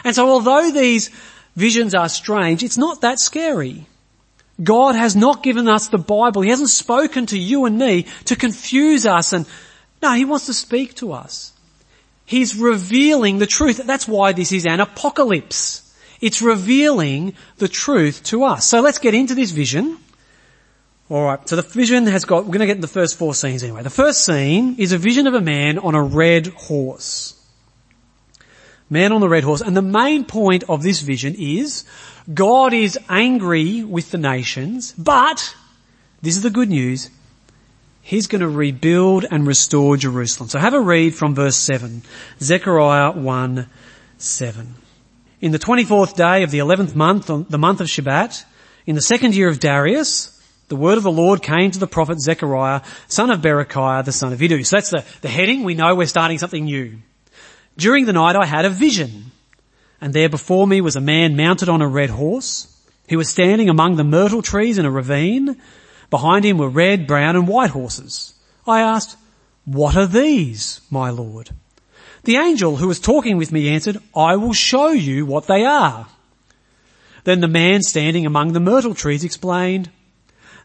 And 0.05 0.15
so 0.15 0.31
although 0.31 0.71
these 0.71 1.11
visions 1.57 1.93
are 1.93 2.09
strange, 2.09 2.63
it's 2.63 2.79
not 2.79 3.01
that 3.01 3.19
scary. 3.19 3.87
God 4.63 4.95
has 4.95 5.17
not 5.17 5.43
given 5.43 5.67
us 5.67 5.89
the 5.89 5.99
Bible. 5.99 6.43
He 6.43 6.51
hasn't 6.51 6.71
spoken 6.71 7.27
to 7.27 7.39
you 7.39 7.65
and 7.65 7.79
me 7.79 8.07
to 8.27 8.37
confuse 8.37 9.07
us 9.07 9.33
and 9.33 9.45
no, 10.01 10.13
He 10.13 10.25
wants 10.25 10.47
to 10.47 10.55
speak 10.55 10.95
to 10.97 11.13
us. 11.13 11.53
He's 12.29 12.57
revealing 12.57 13.39
the 13.39 13.47
truth. 13.47 13.79
That's 13.79 14.07
why 14.07 14.33
this 14.33 14.53
is 14.53 14.67
an 14.67 14.81
apocalypse. 14.81 15.91
It's 16.21 16.43
revealing 16.43 17.33
the 17.57 17.69
truth 17.69 18.23
to 18.25 18.45
us. 18.45 18.67
So 18.67 18.83
let's 18.83 18.99
get 18.99 19.15
into 19.15 19.35
this 19.35 19.51
vision. 19.51 19.97
Alright, 21.11 21.49
so 21.49 21.57
the 21.57 21.63
vision 21.63 22.07
has 22.07 22.27
got, 22.27 22.45
we're 22.45 22.59
to 22.59 22.67
get 22.67 22.83
the 22.83 22.87
first 22.87 23.17
four 23.17 23.33
scenes 23.33 23.63
anyway. 23.63 23.83
The 23.83 23.89
first 23.89 24.27
scene 24.27 24.77
is 24.77 24.93
a 24.93 24.99
vision 24.99 25.27
of 25.27 25.33
a 25.33 25.41
man 25.41 25.79
on 25.79 25.95
a 25.95 26.03
red 26.03 26.49
horse. 26.49 27.35
Man 28.91 29.13
on 29.13 29.23
the 29.23 29.29
red 29.31 29.43
horse. 29.43 29.63
And 29.63 29.75
the 29.75 29.81
main 29.81 30.27
point 30.27 30.65
of 30.69 30.83
this 30.83 31.01
vision 31.01 31.35
is 31.35 31.87
God 32.33 32.75
is 32.75 32.99
angry 33.09 33.83
with 33.85 34.11
the 34.11 34.19
nations, 34.19 34.93
but 34.99 35.57
this 36.21 36.37
is 36.37 36.43
the 36.43 36.51
good 36.51 36.69
news. 36.69 37.09
He's 38.09 38.27
going 38.27 38.41
to 38.41 38.49
rebuild 38.49 39.27
and 39.31 39.47
restore 39.47 39.99
Jerusalem. 39.99 40.49
So 40.49 40.59
have 40.59 40.73
a 40.73 40.81
read 40.81 41.15
from 41.15 41.35
verse 41.35 41.57
7. 41.57 42.01
Zechariah 42.41 43.13
1, 43.13 43.67
7. 44.17 44.75
In 45.43 45.53
the 45.53 45.59
24th 45.59 46.17
day 46.17 46.43
of 46.43 46.51
the 46.51 46.61
11th 46.61 46.95
month, 46.95 47.29
on 47.29 47.45
the 47.51 47.59
month 47.59 47.83
of 47.83 47.87
Shebat, 47.87 48.47
in 48.87 48.95
the 48.95 49.03
second 49.03 49.35
year 49.35 49.51
of 49.51 49.61
Darius, 49.61 50.43
the 50.69 50.77
word 50.77 50.97
of 50.97 51.05
the 51.05 51.13
Lord 51.13 51.43
came 51.43 51.71
to 51.71 51.79
the 51.79 51.87
prophet 51.87 52.19
Zechariah, 52.19 52.81
son 53.09 53.31
of 53.31 53.43
Berechiah, 53.43 54.07
the 54.07 54.13
son 54.13 54.33
of 54.33 54.43
Iddo. 54.43 54.63
So 54.63 54.77
that's 54.79 54.89
the, 54.89 55.05
the 55.21 55.29
heading. 55.29 55.63
We 55.63 55.75
know 55.75 55.95
we're 55.95 56.07
starting 56.07 56.39
something 56.39 56.65
new. 56.65 56.97
During 57.77 58.07
the 58.07 58.15
night 58.15 58.37
I 58.37 58.47
had 58.47 58.65
a 58.65 58.71
vision, 58.71 59.33
and 60.01 60.15
there 60.15 60.31
before 60.31 60.67
me 60.67 60.81
was 60.81 60.97
a 60.97 61.03
man 61.03 61.37
mounted 61.37 61.69
on 61.69 61.83
a 61.83 61.87
red 61.87 62.09
horse. 62.09 62.75
He 63.07 63.17
was 63.17 63.29
standing 63.29 63.69
among 63.69 63.97
the 63.97 64.03
myrtle 64.03 64.41
trees 64.41 64.79
in 64.79 64.87
a 64.87 64.91
ravine, 64.91 65.61
Behind 66.11 66.45
him 66.45 66.59
were 66.59 66.69
red, 66.69 67.07
brown 67.07 67.37
and 67.37 67.47
white 67.47 67.71
horses. 67.71 68.35
I 68.67 68.81
asked, 68.81 69.17
what 69.65 69.97
are 69.97 70.07
these, 70.07 70.81
my 70.91 71.11
Lord? 71.11 71.51
The 72.25 72.37
angel 72.37 72.77
who 72.77 72.89
was 72.89 73.01
talking 73.01 73.37
with 73.37 73.53
me 73.53 73.69
answered, 73.69 73.99
I 74.15 74.37
will 74.37 74.53
show 74.53 74.89
you 74.91 75.27
what 75.27 75.47
they 75.47 75.65
are. 75.65 76.07
Then 77.25 77.41
the 77.41 77.49
man 77.49 77.83
standing 77.83 78.27
among 78.27 78.53
the 78.53 78.61
myrtle 78.61 78.95
trees 78.95 79.25
explained, 79.25 79.91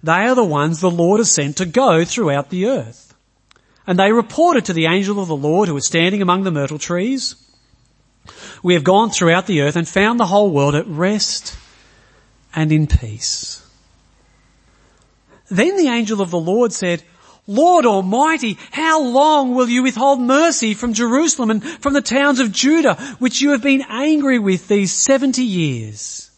they 0.02 0.12
are 0.12 0.36
the 0.36 0.44
ones 0.44 0.80
the 0.80 0.92
Lord 0.92 1.20
has 1.20 1.32
sent 1.32 1.58
to 1.58 1.66
go 1.66 2.04
throughout 2.06 2.50
the 2.50 2.68
earth. 2.68 3.14
And 3.86 4.00
they 4.00 4.12
reported 4.12 4.66
to 4.66 4.74
the 4.74 4.86
angel 4.86 5.22
of 5.22 5.28
the 5.28 5.36
Lord 5.36 5.68
who 5.68 5.74
was 5.74 5.86
standing 5.86 6.22
among 6.22 6.44
the 6.44 6.52
myrtle 6.52 6.80
trees, 6.80 7.36
we 8.62 8.74
have 8.76 8.84
gone 8.84 9.10
throughout 9.10 9.48
the 9.48 9.62
earth 9.62 9.76
and 9.76 9.88
found 9.88 10.20
the 10.20 10.28
whole 10.28 10.50
world 10.50 10.76
at 10.76 10.88
rest 10.88 11.58
and 12.56 12.72
in 12.72 12.88
peace. 12.88 13.63
Then 15.54 15.78
the 15.78 15.90
angel 15.90 16.20
of 16.20 16.32
the 16.32 16.40
Lord 16.40 16.74
said, 16.74 17.04
Lord 17.46 17.86
Almighty, 17.86 18.58
how 18.72 19.04
long 19.04 19.54
will 19.54 19.70
you 19.70 19.84
withhold 19.84 20.20
mercy 20.20 20.74
from 20.74 20.94
Jerusalem 20.94 21.52
and 21.52 21.64
from 21.64 21.94
the 21.94 22.02
towns 22.02 22.40
of 22.40 22.52
Judah, 22.52 22.96
which 23.20 23.40
you 23.40 23.52
have 23.52 23.62
been 23.62 23.86
angry 23.88 24.40
with 24.40 24.68
these 24.68 24.92
70 24.92 25.44
years? 25.44 26.32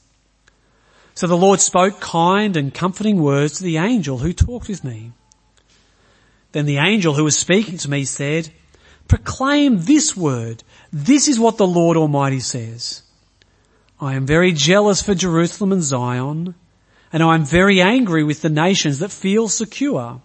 So 1.13 1.27
the 1.27 1.37
Lord 1.37 1.61
spoke 1.61 2.01
kind 2.01 2.57
and 2.57 2.73
comforting 2.73 3.21
words 3.21 3.59
to 3.59 3.63
the 3.63 3.77
angel 3.77 4.17
who 4.17 4.33
talked 4.33 4.67
with 4.67 4.83
me. 4.83 5.13
Then 6.51 6.65
the 6.65 6.79
angel 6.79 7.13
who 7.13 7.23
was 7.23 7.37
speaking 7.37 7.77
to 7.79 7.89
me 7.89 8.03
said, 8.03 8.51
proclaim 9.07 9.79
this 9.79 10.17
word. 10.17 10.61
This 10.91 11.29
is 11.29 11.39
what 11.39 11.55
the 11.55 11.67
Lord 11.67 11.95
Almighty 11.95 12.41
says. 12.41 13.03
I 14.01 14.15
am 14.15 14.25
very 14.25 14.51
jealous 14.51 15.01
for 15.01 15.15
Jerusalem 15.15 15.71
and 15.71 15.83
Zion, 15.83 16.55
and 17.15 17.23
I 17.23 17.33
am 17.35 17.45
very 17.45 17.79
angry 17.79 18.25
with 18.25 18.41
the 18.41 18.49
nations 18.49 18.99
that 18.99 19.09
feel 19.09 19.47
secure. 19.47 20.19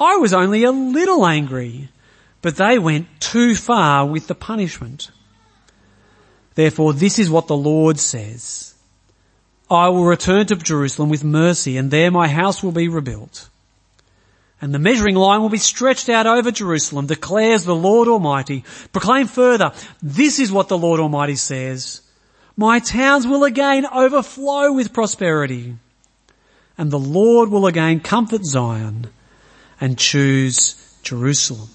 I 0.00 0.16
was 0.16 0.32
only 0.32 0.64
a 0.64 0.72
little 0.72 1.26
angry, 1.26 1.90
but 2.40 2.56
they 2.56 2.78
went 2.78 3.08
too 3.20 3.54
far 3.54 4.06
with 4.06 4.26
the 4.26 4.34
punishment. 4.34 5.10
Therefore 6.54 6.94
this 6.94 7.18
is 7.18 7.28
what 7.28 7.46
the 7.46 7.58
Lord 7.58 8.00
says. 8.00 8.72
I 9.70 9.90
will 9.90 10.06
return 10.06 10.46
to 10.46 10.56
Jerusalem 10.56 11.10
with 11.10 11.22
mercy 11.22 11.76
and 11.76 11.90
there 11.90 12.10
my 12.10 12.26
house 12.26 12.62
will 12.62 12.72
be 12.72 12.88
rebuilt. 12.88 13.50
And 14.62 14.72
the 14.72 14.78
measuring 14.78 15.14
line 15.14 15.42
will 15.42 15.50
be 15.50 15.58
stretched 15.58 16.08
out 16.08 16.26
over 16.26 16.52
Jerusalem, 16.52 17.06
declares 17.06 17.64
the 17.64 17.74
Lord 17.74 18.08
Almighty. 18.08 18.64
Proclaim 18.92 19.26
further, 19.26 19.74
this 20.02 20.38
is 20.38 20.50
what 20.50 20.68
the 20.68 20.78
Lord 20.78 21.00
Almighty 21.00 21.36
says. 21.36 22.00
My 22.56 22.78
towns 22.78 23.26
will 23.26 23.44
again 23.44 23.86
overflow 23.86 24.72
with 24.72 24.92
prosperity. 24.92 25.76
And 26.78 26.90
the 26.90 26.98
Lord 26.98 27.50
will 27.50 27.66
again 27.66 28.00
comfort 28.00 28.44
Zion 28.44 29.08
and 29.80 29.98
choose 29.98 30.74
Jerusalem. 31.02 31.68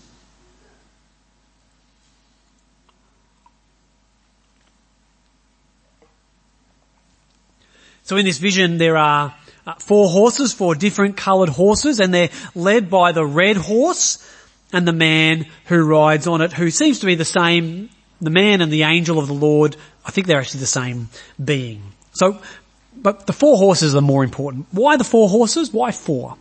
So 8.04 8.18
in 8.18 8.26
this 8.26 8.40
vision 8.40 8.80
there 8.80 8.98
are 8.98 9.36
uh, 9.68 9.76
four 9.76 10.10
horses, 10.10 10.52
four 10.52 10.74
different 10.74 11.16
coloured 11.16 11.50
horses, 11.50 12.00
and 12.00 12.12
they're 12.12 12.32
led 12.56 12.90
by 12.90 13.12
the 13.12 13.24
red 13.26 13.56
horse 13.56 14.18
and 14.74 14.88
the 14.88 14.94
man 14.94 15.46
who 15.66 15.84
rides 15.84 16.26
on 16.26 16.42
it, 16.42 16.52
who 16.54 16.72
seems 16.72 17.00
to 17.00 17.06
be 17.06 17.14
the 17.14 17.24
same, 17.24 17.90
the 18.22 18.30
man 18.30 18.62
and 18.62 18.72
the 18.72 18.84
angel 18.84 19.20
of 19.20 19.28
the 19.28 19.34
Lord, 19.34 19.76
I 20.06 20.12
think 20.12 20.28
they're 20.28 20.40
actually 20.40 20.62
the 20.62 20.68
same 20.68 21.10
being. 21.44 21.82
So, 22.14 22.42
but 22.96 23.28
the 23.28 23.34
four 23.34 23.58
horses 23.58 23.96
are 23.96 24.02
more 24.02 24.24
important. 24.24 24.68
Why 24.72 24.98
the 24.98 25.04
four 25.04 25.30
horses? 25.30 25.72
Why 25.72 25.92
four? 25.92 26.36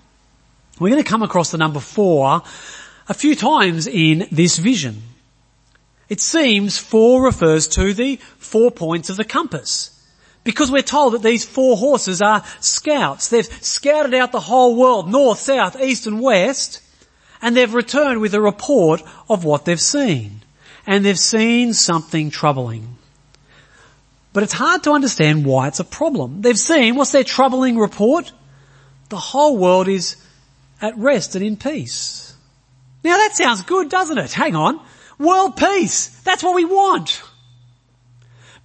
We're 0.81 0.91
going 0.91 1.03
to 1.03 1.09
come 1.09 1.23
across 1.23 1.51
the 1.51 1.59
number 1.59 1.81
four 1.81 2.43
a 3.09 3.15
few 3.15 3.35
times 3.35 3.87
in 3.87 4.27
this 4.31 4.59
vision. 4.59 5.03
It 6.09 6.21
seems 6.21 6.79
four 6.79 7.23
refers 7.23 7.69
to 7.69 7.93
the 7.93 8.17
four 8.39 8.71
points 8.71 9.11
of 9.11 9.17
the 9.17 9.25
compass. 9.25 9.95
Because 10.45 10.71
we're 10.71 10.83
told 10.83 11.13
that 11.13 11.23
these 11.23 11.45
four 11.45 11.77
horses 11.77 12.23
are 12.23 12.45
scouts. 12.61 13.29
They've 13.29 13.45
scouted 13.63 14.15
out 14.15 14.33
the 14.33 14.41
whole 14.41 14.77
world, 14.77 15.11
north, 15.11 15.41
south, 15.41 15.81
east 15.81 16.07
and 16.07 16.21
west, 16.21 16.81
and 17.43 17.57
they've 17.57 17.75
returned 17.75 18.21
with 18.21 18.35
a 18.35 18.41
report 18.41 19.03
of 19.29 19.45
what 19.45 19.65
they've 19.65 19.81
seen. 19.81 20.41
And 20.89 21.05
they've 21.05 21.19
seen 21.19 21.75
something 21.75 22.31
troubling. 22.31 22.97
But 24.33 24.43
it's 24.43 24.55
hard 24.55 24.85
to 24.85 24.93
understand 24.93 25.45
why 25.45 25.69
it's 25.69 25.81
a 25.81 25.85
problem. 25.85 26.41
They've 26.41 26.59
seen, 26.59 26.97
what's 26.97 27.13
their 27.13 27.25
troubling 27.25 27.79
report? 27.79 28.33
The 29.11 29.19
whole 29.19 29.59
world 29.59 29.89
is 29.89 30.17
at 30.81 30.97
rest 30.97 31.35
and 31.35 31.45
in 31.45 31.57
peace. 31.57 32.35
Now 33.05 33.19
that 33.19 33.35
sounds 33.35 33.63
good, 33.63 33.91
doesn't 33.91 34.17
it? 34.17 34.33
Hang 34.33 34.57
on. 34.57 34.81
World 35.19 35.57
peace. 35.57 36.09
That's 36.23 36.43
what 36.43 36.55
we 36.55 36.65
want. 36.65 37.23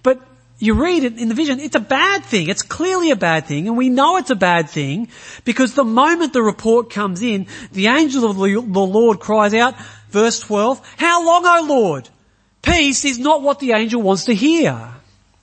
But 0.02 0.22
you 0.58 0.74
read 0.74 1.04
it 1.04 1.18
in 1.18 1.28
the 1.28 1.34
vision, 1.34 1.60
it's 1.60 1.76
a 1.76 1.80
bad 1.80 2.24
thing. 2.24 2.48
It's 2.48 2.62
clearly 2.62 3.10
a 3.10 3.16
bad 3.16 3.46
thing 3.46 3.68
and 3.68 3.76
we 3.76 3.90
know 3.90 4.16
it's 4.16 4.30
a 4.30 4.36
bad 4.36 4.70
thing 4.70 5.08
because 5.44 5.74
the 5.74 5.84
moment 5.84 6.32
the 6.32 6.42
report 6.42 6.88
comes 6.88 7.22
in, 7.22 7.48
the 7.72 7.88
angel 7.88 8.30
of 8.30 8.36
the 8.36 8.80
Lord 8.80 9.20
cries 9.20 9.52
out, 9.52 9.74
verse 10.08 10.40
12, 10.40 10.80
how 10.96 11.26
long, 11.26 11.44
O 11.44 11.66
Lord? 11.68 12.08
Peace 12.64 13.04
is 13.04 13.18
not 13.18 13.42
what 13.42 13.58
the 13.58 13.72
angel 13.72 14.00
wants 14.00 14.24
to 14.24 14.34
hear. 14.34 14.94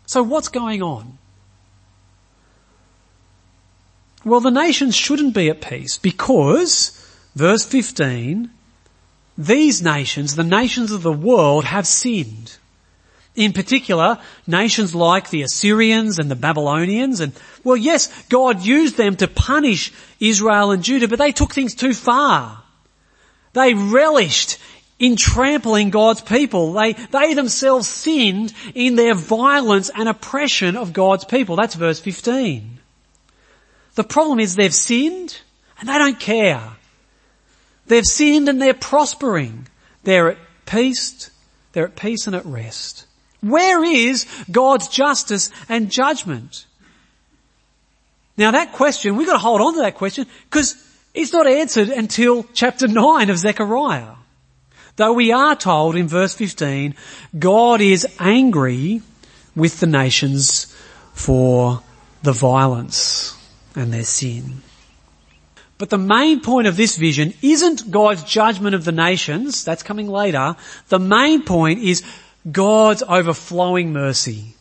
So 0.05 0.23
what's 0.23 0.47
going 0.47 0.81
on? 0.81 1.17
Well, 4.23 4.39
the 4.39 4.51
nations 4.51 4.95
shouldn't 4.95 5.33
be 5.33 5.49
at 5.49 5.61
peace 5.61 5.97
because, 5.97 6.91
verse 7.35 7.65
15, 7.65 8.49
these 9.37 9.81
nations, 9.81 10.35
the 10.35 10.43
nations 10.43 10.91
of 10.91 11.01
the 11.01 11.11
world 11.11 11.65
have 11.65 11.87
sinned. 11.87 12.57
In 13.35 13.53
particular, 13.53 14.19
nations 14.45 14.93
like 14.93 15.29
the 15.29 15.41
Assyrians 15.43 16.19
and 16.19 16.29
the 16.29 16.35
Babylonians 16.35 17.21
and, 17.21 17.33
well 17.63 17.77
yes, 17.77 18.09
God 18.27 18.61
used 18.61 18.97
them 18.97 19.15
to 19.17 19.27
punish 19.27 19.93
Israel 20.19 20.71
and 20.71 20.83
Judah, 20.83 21.07
but 21.07 21.17
they 21.17 21.31
took 21.31 21.53
things 21.53 21.73
too 21.73 21.93
far. 21.93 22.61
They 23.53 23.73
relished 23.73 24.57
in 25.01 25.15
trampling 25.15 25.89
God's 25.89 26.21
people. 26.21 26.73
They, 26.73 26.93
they 26.93 27.33
themselves 27.33 27.87
sinned 27.87 28.53
in 28.75 28.95
their 28.95 29.15
violence 29.15 29.89
and 29.93 30.07
oppression 30.07 30.77
of 30.77 30.93
God's 30.93 31.25
people. 31.25 31.55
That's 31.55 31.73
verse 31.73 31.99
15. 31.99 32.79
The 33.95 34.03
problem 34.03 34.39
is 34.39 34.55
they've 34.55 34.73
sinned 34.73 35.41
and 35.79 35.89
they 35.89 35.97
don't 35.97 36.19
care. 36.19 36.61
They've 37.87 38.05
sinned 38.05 38.47
and 38.47 38.61
they're 38.61 38.75
prospering. 38.75 39.67
They're 40.03 40.31
at 40.31 40.37
peace, 40.67 41.31
they're 41.73 41.87
at 41.87 41.95
peace 41.95 42.27
and 42.27 42.35
at 42.35 42.45
rest. 42.45 43.07
Where 43.41 43.83
is 43.83 44.27
God's 44.51 44.87
justice 44.87 45.49
and 45.67 45.91
judgment? 45.91 46.67
Now 48.37 48.51
that 48.51 48.73
question, 48.73 49.15
we've 49.15 49.27
got 49.27 49.33
to 49.33 49.39
hold 49.39 49.61
on 49.61 49.73
to 49.73 49.81
that 49.81 49.95
question 49.95 50.27
because 50.45 50.75
it's 51.15 51.33
not 51.33 51.47
answered 51.47 51.89
until 51.89 52.43
chapter 52.53 52.87
9 52.87 53.31
of 53.31 53.39
Zechariah. 53.39 54.20
Though 54.95 55.13
we 55.13 55.31
are 55.31 55.55
told 55.55 55.95
in 55.95 56.07
verse 56.07 56.33
15, 56.33 56.95
God 57.37 57.81
is 57.81 58.07
angry 58.19 59.01
with 59.55 59.79
the 59.79 59.87
nations 59.87 60.75
for 61.13 61.81
the 62.23 62.33
violence 62.33 63.37
and 63.75 63.93
their 63.93 64.03
sin. 64.03 64.61
But 65.77 65.89
the 65.89 65.97
main 65.97 66.41
point 66.41 66.67
of 66.67 66.77
this 66.77 66.95
vision 66.95 67.33
isn't 67.41 67.89
God's 67.89 68.23
judgment 68.23 68.75
of 68.75 68.85
the 68.85 68.91
nations, 68.91 69.63
that's 69.63 69.81
coming 69.81 70.07
later. 70.07 70.55
The 70.89 70.99
main 70.99 71.41
point 71.41 71.79
is 71.79 72.03
God's 72.49 73.01
overflowing 73.01 73.91
mercy. 73.91 74.53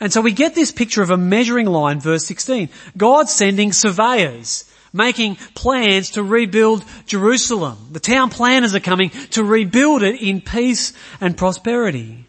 And 0.00 0.10
so 0.10 0.22
we 0.22 0.32
get 0.32 0.54
this 0.54 0.72
picture 0.72 1.02
of 1.02 1.10
a 1.10 1.18
measuring 1.18 1.66
line, 1.66 2.00
verse 2.00 2.24
16. 2.24 2.70
God 2.96 3.28
sending 3.28 3.72
surveyors, 3.72 4.64
making 4.92 5.36
plans 5.54 6.10
to 6.12 6.22
rebuild 6.22 6.84
Jerusalem. 7.06 7.78
The 7.92 8.00
town 8.00 8.30
planners 8.30 8.74
are 8.74 8.80
coming 8.80 9.10
to 9.30 9.44
rebuild 9.44 10.02
it 10.02 10.20
in 10.20 10.40
peace 10.40 10.92
and 11.20 11.36
prosperity. 11.36 12.26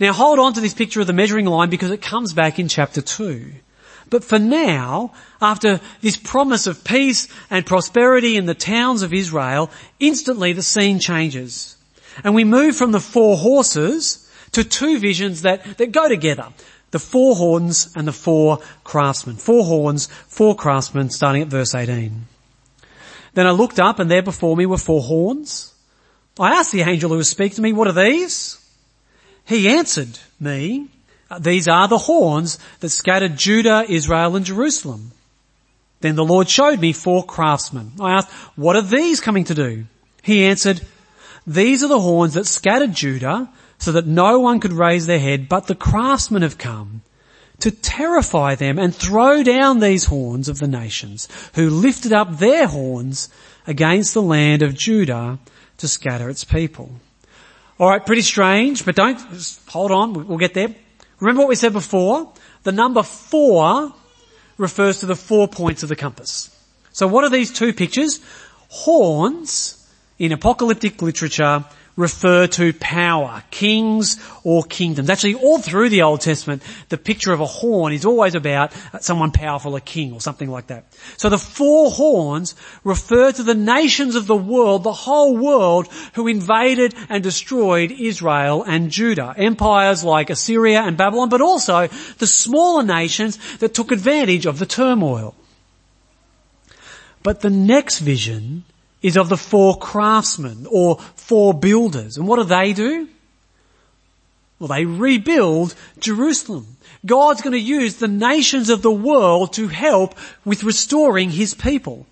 Now 0.00 0.12
hold 0.12 0.38
on 0.38 0.54
to 0.54 0.60
this 0.60 0.74
picture 0.74 1.00
of 1.00 1.06
the 1.06 1.12
measuring 1.12 1.46
line 1.46 1.70
because 1.70 1.90
it 1.90 2.02
comes 2.02 2.32
back 2.32 2.58
in 2.58 2.68
chapter 2.68 3.00
2. 3.00 3.52
But 4.10 4.24
for 4.24 4.38
now, 4.38 5.12
after 5.40 5.80
this 6.00 6.16
promise 6.16 6.66
of 6.66 6.84
peace 6.84 7.28
and 7.50 7.64
prosperity 7.64 8.36
in 8.36 8.46
the 8.46 8.54
towns 8.54 9.02
of 9.02 9.14
Israel, 9.14 9.70
instantly 10.00 10.52
the 10.52 10.62
scene 10.62 10.98
changes. 10.98 11.76
And 12.22 12.34
we 12.34 12.44
move 12.44 12.76
from 12.76 12.92
the 12.92 13.00
four 13.00 13.36
horses 13.38 14.28
to 14.52 14.64
two 14.64 14.98
visions 14.98 15.42
that, 15.42 15.78
that 15.78 15.92
go 15.92 16.08
together. 16.08 16.48
The 16.92 16.98
four 16.98 17.34
horns 17.36 17.92
and 17.96 18.06
the 18.06 18.12
four 18.12 18.60
craftsmen. 18.84 19.36
Four 19.36 19.64
horns, 19.64 20.06
four 20.28 20.54
craftsmen, 20.54 21.10
starting 21.10 21.42
at 21.42 21.48
verse 21.48 21.74
18. 21.74 22.26
Then 23.34 23.46
I 23.46 23.50
looked 23.50 23.80
up 23.80 23.98
and 23.98 24.10
there 24.10 24.22
before 24.22 24.56
me 24.56 24.66
were 24.66 24.78
four 24.78 25.02
horns. 25.02 25.74
I 26.38 26.52
asked 26.54 26.72
the 26.72 26.82
angel 26.82 27.10
who 27.10 27.16
was 27.16 27.28
speaking 27.28 27.56
to 27.56 27.62
me, 27.62 27.72
what 27.72 27.88
are 27.88 27.92
these? 27.92 28.58
He 29.44 29.68
answered 29.68 30.18
me, 30.38 30.88
these 31.40 31.66
are 31.66 31.88
the 31.88 31.98
horns 31.98 32.58
that 32.80 32.90
scattered 32.90 33.36
Judah, 33.36 33.84
Israel 33.88 34.36
and 34.36 34.44
Jerusalem. 34.44 35.12
Then 36.00 36.16
the 36.16 36.24
Lord 36.24 36.48
showed 36.48 36.80
me 36.80 36.92
four 36.92 37.24
craftsmen. 37.24 37.92
I 38.00 38.12
asked, 38.12 38.30
what 38.56 38.76
are 38.76 38.82
these 38.82 39.20
coming 39.20 39.44
to 39.44 39.54
do? 39.54 39.86
He 40.22 40.44
answered, 40.44 40.82
these 41.46 41.82
are 41.82 41.88
the 41.88 42.00
horns 42.00 42.34
that 42.34 42.46
scattered 42.46 42.94
Judah 42.94 43.48
so 43.82 43.90
that 43.90 44.06
no 44.06 44.38
one 44.38 44.60
could 44.60 44.72
raise 44.72 45.06
their 45.06 45.18
head, 45.18 45.48
but 45.48 45.66
the 45.66 45.74
craftsmen 45.74 46.42
have 46.42 46.56
come 46.56 47.02
to 47.58 47.72
terrify 47.72 48.54
them 48.54 48.78
and 48.78 48.94
throw 48.94 49.42
down 49.42 49.80
these 49.80 50.04
horns 50.04 50.48
of 50.48 50.60
the 50.60 50.68
nations 50.68 51.26
who 51.56 51.68
lifted 51.68 52.12
up 52.12 52.38
their 52.38 52.68
horns 52.68 53.28
against 53.66 54.14
the 54.14 54.22
land 54.22 54.62
of 54.62 54.78
Judah 54.78 55.40
to 55.78 55.88
scatter 55.88 56.30
its 56.30 56.44
people. 56.44 56.92
Alright, 57.80 58.06
pretty 58.06 58.22
strange, 58.22 58.84
but 58.84 58.94
don't, 58.94 59.18
hold 59.66 59.90
on, 59.90 60.28
we'll 60.28 60.38
get 60.38 60.54
there. 60.54 60.72
Remember 61.18 61.40
what 61.40 61.48
we 61.48 61.56
said 61.56 61.72
before? 61.72 62.32
The 62.62 62.70
number 62.70 63.02
four 63.02 63.92
refers 64.58 65.00
to 65.00 65.06
the 65.06 65.16
four 65.16 65.48
points 65.48 65.82
of 65.82 65.88
the 65.88 65.96
compass. 65.96 66.56
So 66.92 67.08
what 67.08 67.24
are 67.24 67.30
these 67.30 67.52
two 67.52 67.72
pictures? 67.72 68.20
Horns 68.68 69.84
in 70.20 70.30
apocalyptic 70.30 71.02
literature 71.02 71.64
refer 71.96 72.46
to 72.46 72.72
power, 72.74 73.42
kings 73.50 74.18
or 74.44 74.62
kingdoms. 74.64 75.10
Actually, 75.10 75.34
all 75.34 75.58
through 75.58 75.88
the 75.88 76.02
Old 76.02 76.20
Testament, 76.20 76.62
the 76.88 76.96
picture 76.96 77.32
of 77.32 77.40
a 77.40 77.46
horn 77.46 77.92
is 77.92 78.06
always 78.06 78.34
about 78.34 78.72
someone 79.00 79.30
powerful, 79.30 79.76
a 79.76 79.80
king 79.80 80.12
or 80.12 80.20
something 80.20 80.50
like 80.50 80.68
that. 80.68 80.84
So 81.16 81.28
the 81.28 81.38
four 81.38 81.90
horns 81.90 82.54
refer 82.82 83.32
to 83.32 83.42
the 83.42 83.54
nations 83.54 84.16
of 84.16 84.26
the 84.26 84.36
world, 84.36 84.84
the 84.84 84.92
whole 84.92 85.36
world, 85.36 85.88
who 86.14 86.28
invaded 86.28 86.94
and 87.08 87.22
destroyed 87.22 87.92
Israel 87.92 88.62
and 88.62 88.90
Judah. 88.90 89.34
Empires 89.36 90.02
like 90.02 90.30
Assyria 90.30 90.80
and 90.80 90.96
Babylon, 90.96 91.28
but 91.28 91.40
also 91.40 91.88
the 92.18 92.26
smaller 92.26 92.82
nations 92.82 93.38
that 93.58 93.74
took 93.74 93.92
advantage 93.92 94.46
of 94.46 94.58
the 94.58 94.66
turmoil. 94.66 95.34
But 97.22 97.40
the 97.40 97.50
next 97.50 98.00
vision 98.00 98.64
is 99.02 99.16
of 99.16 99.28
the 99.28 99.36
four 99.36 99.76
craftsmen 99.78 100.66
or 100.70 100.98
four 101.16 101.52
builders. 101.52 102.16
And 102.16 102.26
what 102.26 102.36
do 102.36 102.44
they 102.44 102.72
do? 102.72 103.08
Well, 104.58 104.68
they 104.68 104.84
rebuild 104.84 105.74
Jerusalem. 105.98 106.76
God's 107.04 107.42
going 107.42 107.54
to 107.54 107.58
use 107.58 107.96
the 107.96 108.06
nations 108.06 108.70
of 108.70 108.82
the 108.82 108.92
world 108.92 109.54
to 109.54 109.66
help 109.66 110.14
with 110.44 110.62
restoring 110.62 111.30
his 111.30 111.52
people. 111.52 112.06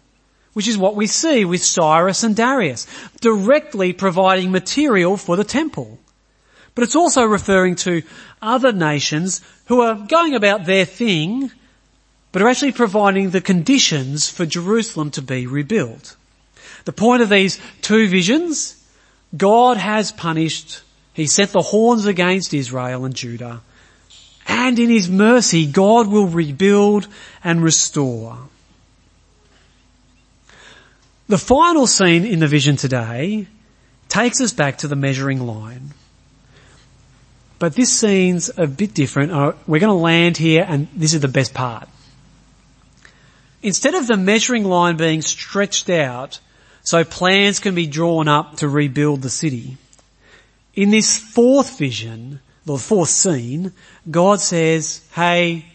Which 0.53 0.66
is 0.66 0.76
what 0.76 0.96
we 0.96 1.07
see 1.07 1.44
with 1.44 1.62
Cyrus 1.62 2.24
and 2.24 2.35
Darius, 2.35 2.88
directly 3.20 3.92
providing 3.92 4.50
material 4.50 5.16
for 5.16 5.37
the 5.37 5.44
temple. 5.44 6.00
But 6.74 6.83
it's 6.83 6.96
also 6.96 7.24
referring 7.24 7.76
to 7.76 8.03
other 8.42 8.72
nations 8.72 9.42
who 9.66 9.81
are 9.83 9.94
going 9.94 10.35
about 10.35 10.64
their 10.64 10.85
thing, 10.85 11.53
but 12.33 12.42
are 12.42 12.48
actually 12.48 12.72
providing 12.72 13.31
the 13.31 13.40
conditions 13.40 14.29
for 14.29 14.44
Jerusalem 14.44 15.12
to 15.12 15.22
be 15.22 15.46
rebuilt. 15.46 16.16
The 16.85 16.93
point 16.93 17.23
of 17.23 17.29
these 17.29 17.61
two 17.83 18.09
visions, 18.09 18.77
God 19.37 19.77
has 19.77 20.12
punished, 20.12 20.81
He 21.12 21.27
set 21.27 21.51
the 21.51 21.62
horns 21.62 22.07
against 22.07 22.55
Israel 22.55 23.05
and 23.05 23.14
Judah. 23.14 23.61
And 24.47 24.79
in 24.79 24.90
His 24.90 25.09
mercy, 25.09 25.66
God 25.66 26.09
will 26.09 26.27
rebuild 26.27 27.07
and 27.45 27.62
restore. 27.62 28.38
The 31.29 31.38
final 31.38 31.87
scene 31.87 32.25
in 32.25 32.40
the 32.40 32.49
vision 32.49 32.77
today 32.77 33.47
takes 34.09 34.40
us 34.40 34.53
back 34.53 34.79
to 34.79 34.88
the 34.88 34.97
measuring 34.97 35.47
line. 35.47 35.90
But 37.61 37.77
this 37.77 37.93
scene's 37.93 38.51
a 38.57 38.66
bit 38.66 38.95
different. 38.95 39.31
Uh, 39.31 39.53
we're 39.66 39.79
going 39.81 39.97
to 39.97 40.03
land 40.03 40.38
here 40.38 40.64
and 40.66 40.88
this 40.97 41.14
is 41.14 41.21
the 41.21 41.29
best 41.29 41.55
part. 41.55 41.88
Instead 43.62 43.95
of 43.95 44.07
the 44.07 44.16
measuring 44.16 44.64
line 44.64 44.97
being 44.97 45.23
stretched 45.23 45.88
out 45.90 46.40
so 46.83 47.05
plans 47.05 47.61
can 47.61 47.75
be 47.75 47.87
drawn 47.87 48.29
up 48.29 48.57
to 48.57 48.69
rebuild 48.69 49.23
the 49.23 49.31
city. 49.31 49.77
In 50.75 50.90
this 50.90 51.19
fourth 51.19 51.79
vision, 51.79 52.40
the 52.64 52.79
fourth 52.79 53.09
scene, 53.09 53.73
God 54.11 54.40
says, 54.40 55.03
hey, 55.14 55.66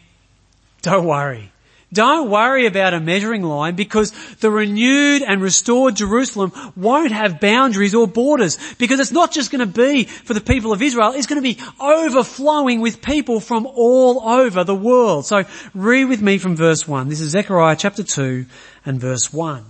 don't 0.82 1.06
worry. 1.06 1.52
Don't 1.94 2.30
worry 2.30 2.66
about 2.66 2.94
a 2.94 3.00
measuring 3.00 3.44
line 3.44 3.76
because 3.76 4.12
the 4.38 4.52
renewed 4.52 5.22
and 5.22 5.42
restored 5.42 5.96
Jerusalem 5.96 6.52
won't 6.76 7.12
have 7.12 7.40
boundaries 7.40 7.96
or 7.96 8.08
borders 8.08 8.58
because 8.76 9.00
it's 9.00 9.12
not 9.12 9.32
just 9.32 9.50
going 9.50 9.60
to 9.60 9.66
be 9.66 10.04
for 10.04 10.34
the 10.34 10.42
people 10.42 10.74
of 10.74 10.82
Israel, 10.82 11.14
it's 11.14 11.28
going 11.28 11.42
to 11.42 11.56
be 11.56 11.62
overflowing 11.80 12.82
with 12.82 13.02
people 13.02 13.40
from 13.40 13.66
all 13.66 14.22
over 14.28 14.64
the 14.64 14.76
world. 14.76 15.26
So 15.26 15.44
read 15.74 16.06
with 16.06 16.22
me 16.22 16.38
from 16.38 16.56
verse 16.56 16.88
1. 16.88 17.08
This 17.08 17.22
is 17.22 17.32
Zechariah 17.32 17.78
chapter 17.78 18.04
2 18.04 18.46
and 18.86 19.00
verse 19.00 19.32
1. 19.32 19.64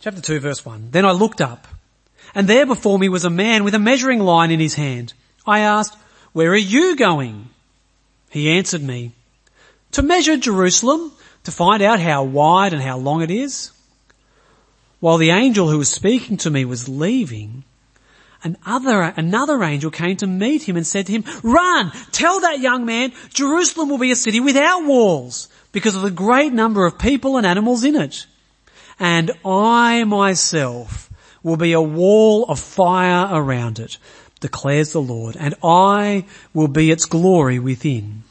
Chapter 0.00 0.22
2 0.22 0.40
verse 0.40 0.64
1. 0.64 0.88
Then 0.92 1.04
I 1.04 1.12
looked 1.12 1.42
up 1.42 1.68
and 2.34 2.48
there 2.48 2.64
before 2.64 2.98
me 2.98 3.10
was 3.10 3.26
a 3.26 3.30
man 3.30 3.64
with 3.64 3.74
a 3.74 3.78
measuring 3.78 4.20
line 4.20 4.50
in 4.50 4.58
his 4.58 4.74
hand. 4.74 5.12
I 5.46 5.60
asked, 5.60 5.96
where 6.32 6.50
are 6.52 6.56
you 6.56 6.96
going? 6.96 7.50
He 8.30 8.50
answered 8.50 8.82
me, 8.82 9.12
to 9.92 10.02
measure 10.02 10.36
Jerusalem, 10.36 11.12
to 11.44 11.50
find 11.50 11.82
out 11.82 12.00
how 12.00 12.22
wide 12.22 12.72
and 12.72 12.82
how 12.82 12.96
long 12.96 13.22
it 13.22 13.30
is. 13.30 13.72
While 15.00 15.18
the 15.18 15.30
angel 15.30 15.68
who 15.68 15.78
was 15.78 15.90
speaking 15.90 16.36
to 16.38 16.50
me 16.50 16.64
was 16.64 16.88
leaving, 16.88 17.64
another, 18.44 19.02
another 19.02 19.62
angel 19.64 19.90
came 19.90 20.16
to 20.18 20.26
meet 20.26 20.62
him 20.62 20.76
and 20.76 20.86
said 20.86 21.06
to 21.06 21.12
him, 21.12 21.24
run, 21.42 21.90
tell 22.12 22.40
that 22.40 22.60
young 22.60 22.86
man, 22.86 23.12
Jerusalem 23.30 23.88
will 23.88 23.98
be 23.98 24.12
a 24.12 24.16
city 24.16 24.40
without 24.40 24.84
walls 24.84 25.48
because 25.72 25.96
of 25.96 26.02
the 26.02 26.10
great 26.10 26.52
number 26.52 26.86
of 26.86 26.98
people 26.98 27.36
and 27.36 27.46
animals 27.46 27.84
in 27.84 27.96
it 27.96 28.26
and 29.00 29.30
I 29.44 30.04
myself 30.04 31.10
will 31.42 31.56
be 31.56 31.72
a 31.72 31.80
wall 31.80 32.44
of 32.44 32.60
fire 32.60 33.28
around 33.32 33.78
it, 33.78 33.96
declares 34.40 34.92
the 34.92 35.00
Lord, 35.00 35.36
and 35.40 35.54
I 35.64 36.26
will 36.52 36.68
be 36.68 36.90
its 36.90 37.06
glory 37.06 37.58
within. 37.58 38.22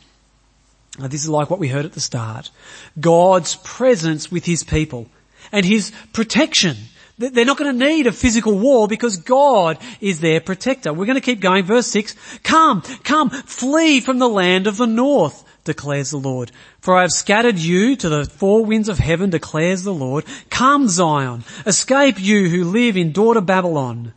Now, 1.00 1.08
this 1.08 1.24
is 1.24 1.30
like 1.30 1.50
what 1.50 1.60
we 1.60 1.70
heard 1.70 1.86
at 1.86 1.94
the 1.94 2.00
start. 2.00 2.52
God's 3.00 3.56
presence 3.56 4.32
with 4.32 4.46
His 4.46 4.64
people 4.64 5.08
and 5.52 5.66
His 5.66 5.92
protection. 6.14 6.78
They're 7.18 7.46
not 7.46 7.58
going 7.58 7.78
to 7.78 7.86
need 7.86 8.08
a 8.08 8.12
physical 8.12 8.58
wall 8.58 8.88
because 8.88 9.18
God 9.18 9.78
is 10.00 10.20
their 10.20 10.40
protector. 10.40 10.94
We're 10.94 11.06
going 11.06 11.16
to 11.16 11.22
keep 11.22 11.42
going. 11.42 11.66
Verse 11.66 11.88
6. 11.88 12.40
Come, 12.44 12.82
come, 13.04 13.30
flee 13.30 14.00
from 14.00 14.20
the 14.20 14.30
land 14.30 14.68
of 14.68 14.78
the 14.78 14.88
north 14.88 15.44
declares 15.64 16.12
the 16.12 16.18
Lord. 16.18 16.52
For 16.82 16.98
I 16.98 17.02
have 17.02 17.12
scattered 17.12 17.58
you 17.58 17.96
to 17.98 18.10
the 18.10 18.26
four 18.26 18.66
winds 18.66 18.90
of 18.90 19.00
heaven, 19.00 19.30
declares 19.30 19.84
the 19.84 19.94
Lord. 19.94 20.26
Come 20.50 20.88
Zion, 20.88 21.44
escape 21.66 22.20
you 22.20 22.50
who 22.50 22.66
live 22.66 22.98
in 22.98 23.12
daughter 23.12 23.42
Babylon. 23.42 24.14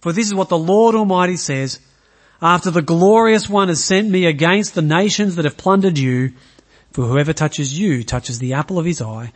For 0.00 0.12
this 0.12 0.26
is 0.26 0.34
what 0.34 0.48
the 0.48 0.58
Lord 0.58 0.94
Almighty 0.94 1.36
says, 1.36 1.80
after 2.40 2.70
the 2.70 2.82
glorious 2.82 3.48
one 3.48 3.68
has 3.68 3.82
sent 3.82 4.08
me 4.08 4.26
against 4.26 4.74
the 4.74 4.82
nations 4.82 5.36
that 5.36 5.44
have 5.44 5.56
plundered 5.56 5.98
you, 5.98 6.32
for 6.92 7.06
whoever 7.06 7.32
touches 7.32 7.78
you 7.78 8.04
touches 8.04 8.38
the 8.38 8.54
apple 8.54 8.78
of 8.78 8.86
his 8.86 9.02
eye, 9.02 9.32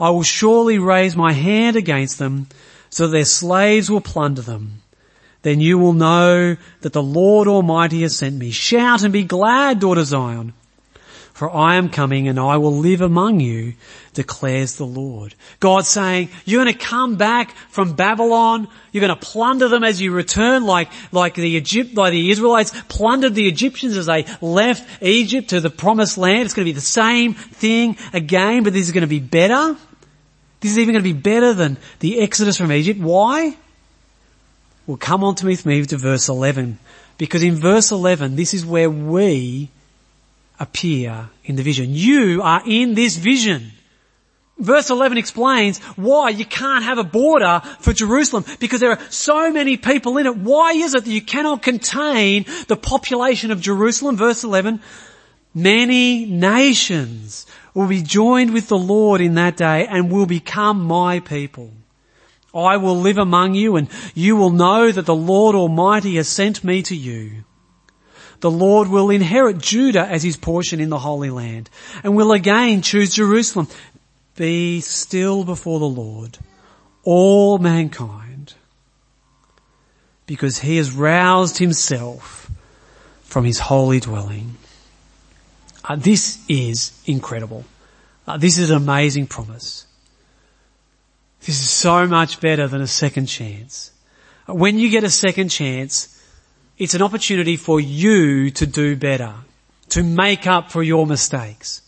I 0.00 0.10
will 0.10 0.22
surely 0.22 0.78
raise 0.78 1.16
my 1.16 1.32
hand 1.32 1.76
against 1.76 2.18
them, 2.18 2.48
so 2.88 3.06
that 3.06 3.12
their 3.12 3.24
slaves 3.24 3.90
will 3.90 4.00
plunder 4.00 4.42
them. 4.42 4.80
Then 5.42 5.60
you 5.60 5.78
will 5.78 5.92
know 5.92 6.56
that 6.80 6.92
the 6.92 7.02
Lord 7.02 7.46
Almighty 7.46 8.02
has 8.02 8.16
sent 8.16 8.36
me. 8.36 8.50
Shout 8.50 9.02
and 9.02 9.12
be 9.12 9.24
glad, 9.24 9.80
daughter 9.80 10.04
Zion 10.04 10.54
for 11.36 11.54
I 11.54 11.74
am 11.74 11.90
coming 11.90 12.28
and 12.28 12.40
I 12.40 12.56
will 12.56 12.78
live 12.78 13.02
among 13.02 13.40
you, 13.40 13.74
declares 14.14 14.76
the 14.76 14.86
Lord. 14.86 15.34
God 15.60 15.84
saying, 15.84 16.30
you're 16.46 16.64
going 16.64 16.74
to 16.74 16.82
come 16.82 17.16
back 17.16 17.54
from 17.68 17.92
Babylon, 17.92 18.68
you're 18.90 19.06
going 19.06 19.14
to 19.14 19.22
plunder 19.22 19.68
them 19.68 19.84
as 19.84 20.00
you 20.00 20.12
return 20.12 20.64
like, 20.64 20.88
like 21.12 21.34
the 21.34 21.50
Egypt, 21.50 21.94
like 21.94 22.12
the 22.12 22.30
Israelites 22.30 22.72
plundered 22.88 23.34
the 23.34 23.48
Egyptians 23.48 23.98
as 23.98 24.06
they 24.06 24.24
left 24.40 25.02
Egypt 25.02 25.50
to 25.50 25.60
the 25.60 25.68
promised 25.68 26.16
land. 26.16 26.46
It's 26.46 26.54
going 26.54 26.64
to 26.64 26.72
be 26.72 26.74
the 26.74 26.80
same 26.80 27.34
thing 27.34 27.98
again, 28.14 28.62
but 28.62 28.72
this 28.72 28.86
is 28.86 28.92
going 28.92 29.02
to 29.02 29.06
be 29.06 29.20
better. 29.20 29.76
This 30.60 30.70
is 30.72 30.78
even 30.78 30.94
going 30.94 31.04
to 31.04 31.12
be 31.14 31.20
better 31.20 31.52
than 31.52 31.76
the 31.98 32.18
Exodus 32.20 32.56
from 32.56 32.72
Egypt. 32.72 32.98
Why? 32.98 33.54
Well, 34.86 34.96
come 34.96 35.22
on 35.22 35.34
to 35.34 35.44
me, 35.44 35.58
me 35.66 35.84
to 35.84 35.98
verse 35.98 36.30
11. 36.30 36.78
Because 37.18 37.42
in 37.42 37.56
verse 37.56 37.92
11, 37.92 38.36
this 38.36 38.54
is 38.54 38.64
where 38.64 38.88
we 38.88 39.68
appear 40.58 41.28
in 41.44 41.56
the 41.56 41.62
vision. 41.62 41.90
You 41.90 42.42
are 42.42 42.62
in 42.66 42.94
this 42.94 43.16
vision. 43.16 43.72
Verse 44.58 44.88
11 44.88 45.18
explains 45.18 45.78
why 45.96 46.30
you 46.30 46.46
can't 46.46 46.84
have 46.84 46.96
a 46.96 47.04
border 47.04 47.60
for 47.80 47.92
Jerusalem 47.92 48.44
because 48.58 48.80
there 48.80 48.92
are 48.92 49.10
so 49.10 49.52
many 49.52 49.76
people 49.76 50.16
in 50.16 50.24
it. 50.24 50.36
Why 50.36 50.72
is 50.72 50.94
it 50.94 51.04
that 51.04 51.10
you 51.10 51.20
cannot 51.20 51.60
contain 51.60 52.46
the 52.66 52.76
population 52.76 53.50
of 53.50 53.60
Jerusalem? 53.60 54.16
Verse 54.16 54.44
11, 54.44 54.80
many 55.54 56.24
nations 56.24 57.46
will 57.74 57.86
be 57.86 58.02
joined 58.02 58.54
with 58.54 58.68
the 58.68 58.78
Lord 58.78 59.20
in 59.20 59.34
that 59.34 59.58
day 59.58 59.86
and 59.86 60.10
will 60.10 60.24
become 60.24 60.82
my 60.82 61.20
people. 61.20 61.70
I 62.54 62.78
will 62.78 62.96
live 62.96 63.18
among 63.18 63.54
you 63.54 63.76
and 63.76 63.88
you 64.14 64.36
will 64.36 64.50
know 64.50 64.90
that 64.90 65.04
the 65.04 65.14
Lord 65.14 65.54
Almighty 65.54 66.16
has 66.16 66.28
sent 66.28 66.64
me 66.64 66.82
to 66.84 66.96
you. 66.96 67.44
The 68.40 68.50
Lord 68.50 68.88
will 68.88 69.10
inherit 69.10 69.58
Judah 69.58 70.06
as 70.06 70.22
his 70.22 70.36
portion 70.36 70.80
in 70.80 70.88
the 70.88 70.98
Holy 70.98 71.30
Land 71.30 71.70
and 72.02 72.16
will 72.16 72.32
again 72.32 72.82
choose 72.82 73.14
Jerusalem. 73.14 73.68
Be 74.36 74.80
still 74.80 75.44
before 75.44 75.78
the 75.78 75.86
Lord, 75.86 76.38
all 77.02 77.58
mankind, 77.58 78.54
because 80.26 80.58
he 80.58 80.76
has 80.76 80.92
roused 80.92 81.58
himself 81.58 82.50
from 83.22 83.44
his 83.44 83.58
holy 83.58 84.00
dwelling. 84.00 84.56
Uh, 85.84 85.96
this 85.96 86.44
is 86.48 86.92
incredible. 87.06 87.64
Uh, 88.26 88.36
this 88.36 88.58
is 88.58 88.70
an 88.70 88.76
amazing 88.76 89.26
promise. 89.26 89.86
This 91.40 91.60
is 91.60 91.70
so 91.70 92.06
much 92.06 92.40
better 92.40 92.66
than 92.66 92.80
a 92.80 92.86
second 92.86 93.26
chance. 93.26 93.92
When 94.46 94.78
you 94.78 94.90
get 94.90 95.04
a 95.04 95.10
second 95.10 95.48
chance, 95.48 96.15
it's 96.78 96.94
an 96.94 97.02
opportunity 97.02 97.56
for 97.56 97.80
you 97.80 98.50
to 98.50 98.66
do 98.66 98.96
better. 98.96 99.34
to 99.90 100.02
make 100.02 100.46
up 100.46 100.70
for 100.70 100.82
your 100.82 101.06
mistakes. 101.06 101.82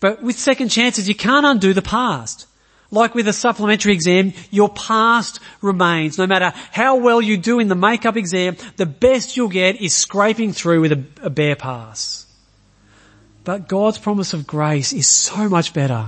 But 0.00 0.22
with 0.22 0.38
second 0.38 0.70
chances, 0.70 1.08
you 1.08 1.14
can't 1.14 1.46
undo 1.46 1.72
the 1.72 1.82
past. 1.82 2.46
Like 2.90 3.14
with 3.14 3.28
a 3.28 3.32
supplementary 3.32 3.92
exam, 3.92 4.32
your 4.50 4.68
past 4.68 5.38
remains. 5.62 6.18
No 6.18 6.26
matter 6.26 6.52
how 6.72 6.96
well 6.96 7.22
you 7.22 7.36
do 7.36 7.60
in 7.60 7.68
the 7.68 7.76
makeup 7.76 8.16
exam, 8.16 8.56
the 8.76 8.86
best 8.86 9.36
you'll 9.36 9.48
get 9.48 9.80
is 9.80 9.94
scraping 9.94 10.52
through 10.52 10.80
with 10.80 10.92
a, 10.92 11.04
a 11.22 11.30
bare 11.30 11.54
pass. 11.54 12.26
But 13.44 13.68
God's 13.68 13.98
promise 13.98 14.32
of 14.32 14.46
grace 14.46 14.92
is 14.92 15.06
so 15.06 15.48
much 15.48 15.72
better. 15.72 16.06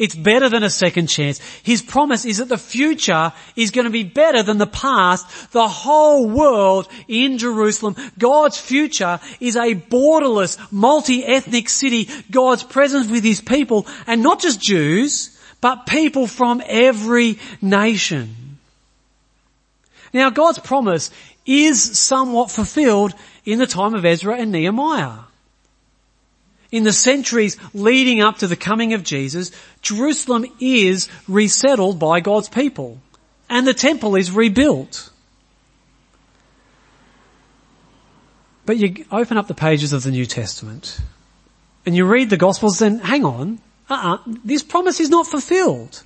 It's 0.00 0.14
better 0.14 0.48
than 0.48 0.62
a 0.62 0.70
second 0.70 1.08
chance. 1.08 1.40
His 1.62 1.82
promise 1.82 2.24
is 2.24 2.38
that 2.38 2.48
the 2.48 2.56
future 2.56 3.34
is 3.54 3.70
going 3.70 3.84
to 3.84 3.90
be 3.90 4.02
better 4.02 4.42
than 4.42 4.56
the 4.56 4.66
past. 4.66 5.52
The 5.52 5.68
whole 5.68 6.26
world 6.26 6.88
in 7.06 7.36
Jerusalem, 7.36 7.96
God's 8.18 8.58
future 8.58 9.20
is 9.40 9.56
a 9.56 9.74
borderless, 9.74 10.56
multi-ethnic 10.72 11.68
city. 11.68 12.08
God's 12.30 12.62
presence 12.62 13.10
with 13.10 13.22
His 13.24 13.42
people, 13.42 13.86
and 14.06 14.22
not 14.22 14.40
just 14.40 14.58
Jews, 14.58 15.38
but 15.60 15.84
people 15.84 16.26
from 16.26 16.62
every 16.66 17.38
nation. 17.60 18.56
Now 20.14 20.30
God's 20.30 20.60
promise 20.60 21.10
is 21.44 21.98
somewhat 21.98 22.50
fulfilled 22.50 23.12
in 23.44 23.58
the 23.58 23.66
time 23.66 23.94
of 23.94 24.06
Ezra 24.06 24.36
and 24.38 24.50
Nehemiah. 24.50 25.24
In 26.72 26.84
the 26.84 26.92
centuries 26.92 27.56
leading 27.74 28.20
up 28.20 28.38
to 28.38 28.46
the 28.46 28.56
coming 28.56 28.94
of 28.94 29.02
Jesus, 29.02 29.50
Jerusalem 29.82 30.46
is 30.60 31.08
resettled 31.26 31.98
by 31.98 32.20
God's 32.20 32.48
people 32.48 33.00
and 33.48 33.66
the 33.66 33.74
temple 33.74 34.14
is 34.14 34.30
rebuilt. 34.30 35.10
But 38.64 38.76
you 38.76 39.04
open 39.10 39.36
up 39.36 39.48
the 39.48 39.54
pages 39.54 39.92
of 39.92 40.04
the 40.04 40.12
New 40.12 40.26
Testament 40.26 41.00
and 41.84 41.96
you 41.96 42.06
read 42.06 42.30
the 42.30 42.36
Gospels 42.36 42.80
and 42.80 43.00
hang 43.00 43.24
on, 43.24 43.58
uh-uh, 43.88 44.18
this 44.44 44.62
promise 44.62 45.00
is 45.00 45.10
not 45.10 45.26
fulfilled. 45.26 46.04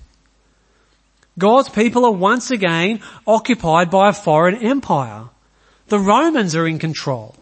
God's 1.39 1.69
people 1.69 2.05
are 2.05 2.13
once 2.13 2.51
again 2.51 3.01
occupied 3.27 3.91
by 3.91 4.09
a 4.09 4.13
foreign 4.15 4.57
empire. 4.57 5.25
The 5.89 5.99
Romans 5.99 6.55
are 6.55 6.67
in 6.67 6.79
control. 6.79 7.35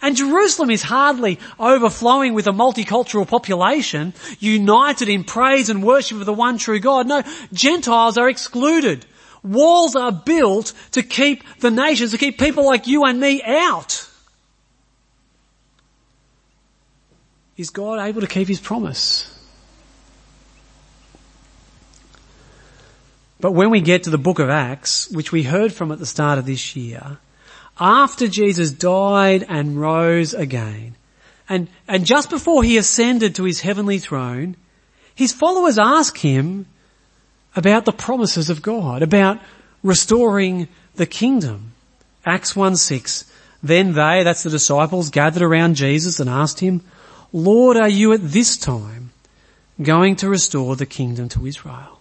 And 0.00 0.16
Jerusalem 0.16 0.70
is 0.70 0.82
hardly 0.82 1.38
overflowing 1.58 2.34
with 2.34 2.46
a 2.46 2.52
multicultural 2.52 3.26
population 3.26 4.14
united 4.38 5.08
in 5.08 5.24
praise 5.24 5.68
and 5.70 5.82
worship 5.82 6.20
of 6.20 6.26
the 6.26 6.32
one 6.32 6.58
true 6.58 6.78
God. 6.78 7.06
No, 7.06 7.22
Gentiles 7.52 8.16
are 8.16 8.28
excluded. 8.28 9.04
Walls 9.42 9.96
are 9.96 10.12
built 10.12 10.72
to 10.92 11.02
keep 11.02 11.42
the 11.60 11.70
nations, 11.70 12.12
to 12.12 12.18
keep 12.18 12.38
people 12.38 12.64
like 12.64 12.86
you 12.86 13.04
and 13.04 13.20
me 13.20 13.42
out. 13.42 14.08
Is 17.56 17.70
God 17.70 18.00
able 18.00 18.20
to 18.20 18.26
keep 18.28 18.46
his 18.46 18.60
promise? 18.60 19.34
But 23.40 23.52
when 23.52 23.70
we 23.70 23.80
get 23.80 24.04
to 24.04 24.10
the 24.10 24.18
book 24.18 24.38
of 24.38 24.48
Acts, 24.48 25.10
which 25.10 25.32
we 25.32 25.44
heard 25.44 25.72
from 25.72 25.92
at 25.92 25.98
the 25.98 26.06
start 26.06 26.38
of 26.38 26.46
this 26.46 26.74
year, 26.74 27.18
after 27.80 28.28
Jesus 28.28 28.70
died 28.70 29.44
and 29.48 29.80
rose 29.80 30.34
again, 30.34 30.96
and, 31.48 31.68
and 31.86 32.04
just 32.04 32.30
before 32.30 32.62
he 32.62 32.76
ascended 32.76 33.34
to 33.34 33.44
his 33.44 33.60
heavenly 33.60 33.98
throne, 33.98 34.56
his 35.14 35.32
followers 35.32 35.78
ask 35.78 36.18
him 36.18 36.66
about 37.56 37.84
the 37.84 37.92
promises 37.92 38.50
of 38.50 38.62
God, 38.62 39.02
about 39.02 39.40
restoring 39.82 40.68
the 40.94 41.06
kingdom. 41.06 41.72
Acts 42.24 42.54
1 42.54 42.76
6. 42.76 43.24
Then 43.62 43.94
they, 43.94 44.22
that's 44.22 44.42
the 44.42 44.50
disciples, 44.50 45.10
gathered 45.10 45.42
around 45.42 45.74
Jesus 45.74 46.20
and 46.20 46.30
asked 46.30 46.60
him, 46.60 46.82
Lord, 47.32 47.76
are 47.76 47.88
you 47.88 48.12
at 48.12 48.22
this 48.22 48.56
time 48.56 49.10
going 49.82 50.16
to 50.16 50.28
restore 50.28 50.76
the 50.76 50.86
kingdom 50.86 51.28
to 51.30 51.46
Israel? 51.46 52.00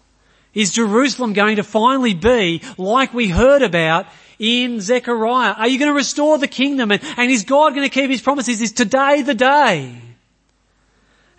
Is 0.54 0.72
Jerusalem 0.72 1.34
going 1.34 1.58
to 1.58 1.63
finally 1.63 2.13
be 2.13 2.62
like 2.78 3.13
we 3.13 3.30
heard 3.30 3.62
about 3.62 4.08
in 4.39 4.82
Zechariah? 4.82 5.54
Are 5.54 5.67
you 5.67 5.80
going 5.80 5.91
to 5.91 5.95
restore 5.95 6.38
the 6.38 6.47
kingdom 6.47 6.91
and, 6.91 7.02
and 7.17 7.32
is 7.32 7.43
God 7.43 7.73
going 7.73 7.88
to 7.88 7.93
keep 7.93 8.10
his 8.10 8.21
promises? 8.21 8.62
Is 8.62 8.71
today 8.71 9.21
the 9.21 9.34
day? 9.34 10.02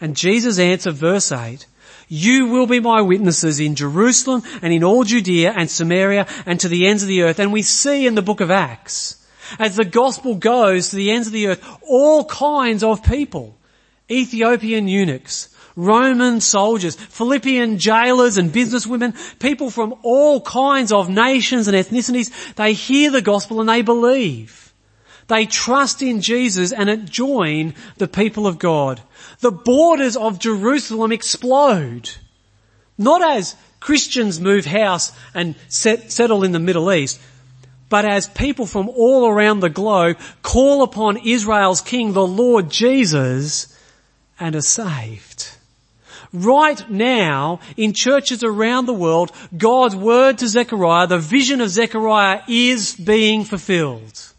And 0.00 0.16
Jesus 0.16 0.58
answered 0.58 0.94
verse 0.94 1.32
8, 1.32 1.66
you 2.08 2.46
will 2.46 2.66
be 2.66 2.80
my 2.80 3.02
witnesses 3.02 3.60
in 3.60 3.74
Jerusalem 3.74 4.42
and 4.62 4.72
in 4.72 4.82
all 4.82 5.04
Judea 5.04 5.52
and 5.54 5.70
Samaria 5.70 6.26
and 6.46 6.58
to 6.60 6.68
the 6.68 6.86
ends 6.86 7.02
of 7.02 7.08
the 7.08 7.22
earth. 7.22 7.38
And 7.38 7.52
we 7.52 7.62
see 7.62 8.06
in 8.06 8.14
the 8.14 8.22
book 8.22 8.40
of 8.40 8.50
Acts, 8.50 9.26
as 9.58 9.76
the 9.76 9.84
gospel 9.84 10.34
goes 10.34 10.88
to 10.88 10.96
the 10.96 11.10
ends 11.10 11.26
of 11.26 11.32
the 11.34 11.48
earth, 11.48 11.78
all 11.86 12.24
kinds 12.24 12.82
of 12.82 13.02
people, 13.02 13.56
Ethiopian 14.10 14.88
eunuchs, 14.88 15.54
Roman 15.78 16.40
soldiers, 16.40 16.96
Philippian 16.96 17.78
jailers 17.78 18.36
and 18.36 18.52
businesswomen, 18.52 19.14
people 19.38 19.70
from 19.70 19.94
all 20.02 20.40
kinds 20.40 20.90
of 20.90 21.08
nations 21.08 21.68
and 21.68 21.76
ethnicities, 21.76 22.32
they 22.56 22.72
hear 22.72 23.12
the 23.12 23.22
gospel 23.22 23.60
and 23.60 23.68
they 23.68 23.82
believe. 23.82 24.74
They 25.28 25.46
trust 25.46 26.02
in 26.02 26.20
Jesus 26.20 26.72
and 26.72 27.08
join 27.08 27.74
the 27.96 28.08
people 28.08 28.48
of 28.48 28.58
God. 28.58 29.00
The 29.38 29.52
borders 29.52 30.16
of 30.16 30.40
Jerusalem 30.40 31.12
explode. 31.12 32.10
Not 32.98 33.22
as 33.22 33.54
Christians 33.78 34.40
move 34.40 34.64
house 34.64 35.12
and 35.32 35.54
set, 35.68 36.10
settle 36.10 36.42
in 36.42 36.50
the 36.50 36.58
Middle 36.58 36.92
East, 36.92 37.20
but 37.88 38.04
as 38.04 38.26
people 38.26 38.66
from 38.66 38.88
all 38.88 39.28
around 39.28 39.60
the 39.60 39.70
globe 39.70 40.18
call 40.42 40.82
upon 40.82 41.18
Israel's 41.18 41.82
King, 41.82 42.14
the 42.14 42.26
Lord 42.26 42.68
Jesus, 42.68 43.78
and 44.40 44.56
are 44.56 44.60
saved. 44.60 45.52
Right 46.32 46.88
now, 46.90 47.60
in 47.76 47.94
churches 47.94 48.42
around 48.44 48.86
the 48.86 48.92
world, 48.92 49.32
God's 49.56 49.96
word 49.96 50.38
to 50.38 50.48
Zechariah, 50.48 51.06
the 51.06 51.18
vision 51.18 51.60
of 51.60 51.70
Zechariah 51.70 52.42
is 52.46 52.94
being 52.96 53.44
fulfilled. 53.44 54.32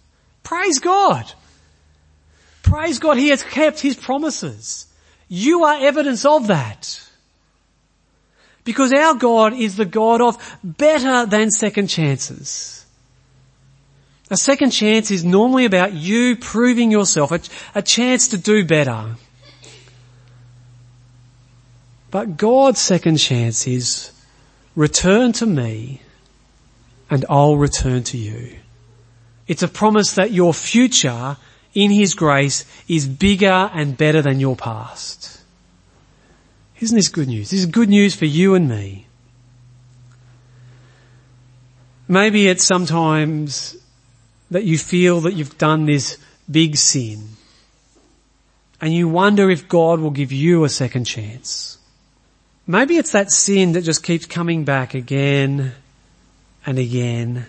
Praise 0.44 0.80
God. 0.80 1.32
Praise 2.62 3.00
God, 3.00 3.18
He 3.18 3.30
has 3.30 3.42
kept 3.42 3.80
His 3.80 3.96
promises. 3.96 4.86
You 5.28 5.64
are 5.64 5.82
evidence 5.82 6.26
of 6.26 6.48
that. 6.48 7.04
Because 8.64 8.94
our 8.94 9.16
God 9.16 9.54
is 9.54 9.78
the 9.78 9.86
God 9.86 10.22
of 10.22 10.60
better 10.64 11.26
than 11.26 11.50
second 11.50 11.88
chances. 11.88 12.86
A 14.30 14.38
second 14.38 14.70
chance 14.70 15.10
is 15.10 15.26
normally 15.26 15.66
about 15.66 15.94
you 15.94 16.36
proving 16.36 16.92
yourself, 16.92 17.32
a, 17.32 17.40
a 17.74 17.82
chance 17.82 18.28
to 18.28 18.38
do 18.38 18.64
better. 18.64 19.16
But 22.12 22.38
God's 22.38 22.80
second 22.80 23.18
chance 23.18 23.68
is 23.68 24.12
return 24.76 25.32
to 25.34 25.46
me 25.46 26.02
and 27.10 27.26
I'll 27.30 27.58
return 27.58 28.04
to 28.06 28.18
you. 28.18 28.58
It's 29.48 29.64
a 29.64 29.68
promise 29.68 30.14
that 30.14 30.32
your 30.32 30.54
future 30.54 31.38
in 31.74 31.92
His 31.92 32.14
grace 32.14 32.66
is 32.88 33.08
bigger 33.08 33.70
and 33.74 33.98
better 33.98 34.22
than 34.22 34.40
your 34.40 34.56
past. 34.56 35.42
Isn't 36.80 36.96
this 36.96 37.10
good 37.10 37.28
news? 37.28 37.50
This 37.50 37.62
is 37.62 37.66
good 37.66 37.90
news 37.90 38.16
for 38.16 38.26
you 38.26 38.56
and 38.56 38.70
me. 38.70 39.06
Maybe 42.08 42.48
it's 42.48 42.64
sometimes 42.64 43.76
that 44.50 44.64
you 44.64 44.78
feel 44.78 45.22
that 45.22 45.34
you've 45.34 45.58
done 45.58 45.86
this 45.86 46.18
big 46.50 46.76
sin 46.76 47.30
and 48.82 48.94
you 48.94 49.10
wonder 49.10 49.50
if 49.50 49.68
God 49.68 50.00
will 50.00 50.12
give 50.12 50.32
you 50.32 50.64
a 50.64 50.70
second 50.70 51.06
chance. 51.06 51.79
Maybe 52.70 52.98
it's 52.98 53.14
that 53.14 53.32
sin 53.32 53.72
that 53.72 53.82
just 53.82 54.04
keeps 54.04 54.28
coming 54.28 54.64
back 54.64 54.94
again 54.94 55.72
and 56.68 56.78
again. 56.78 57.48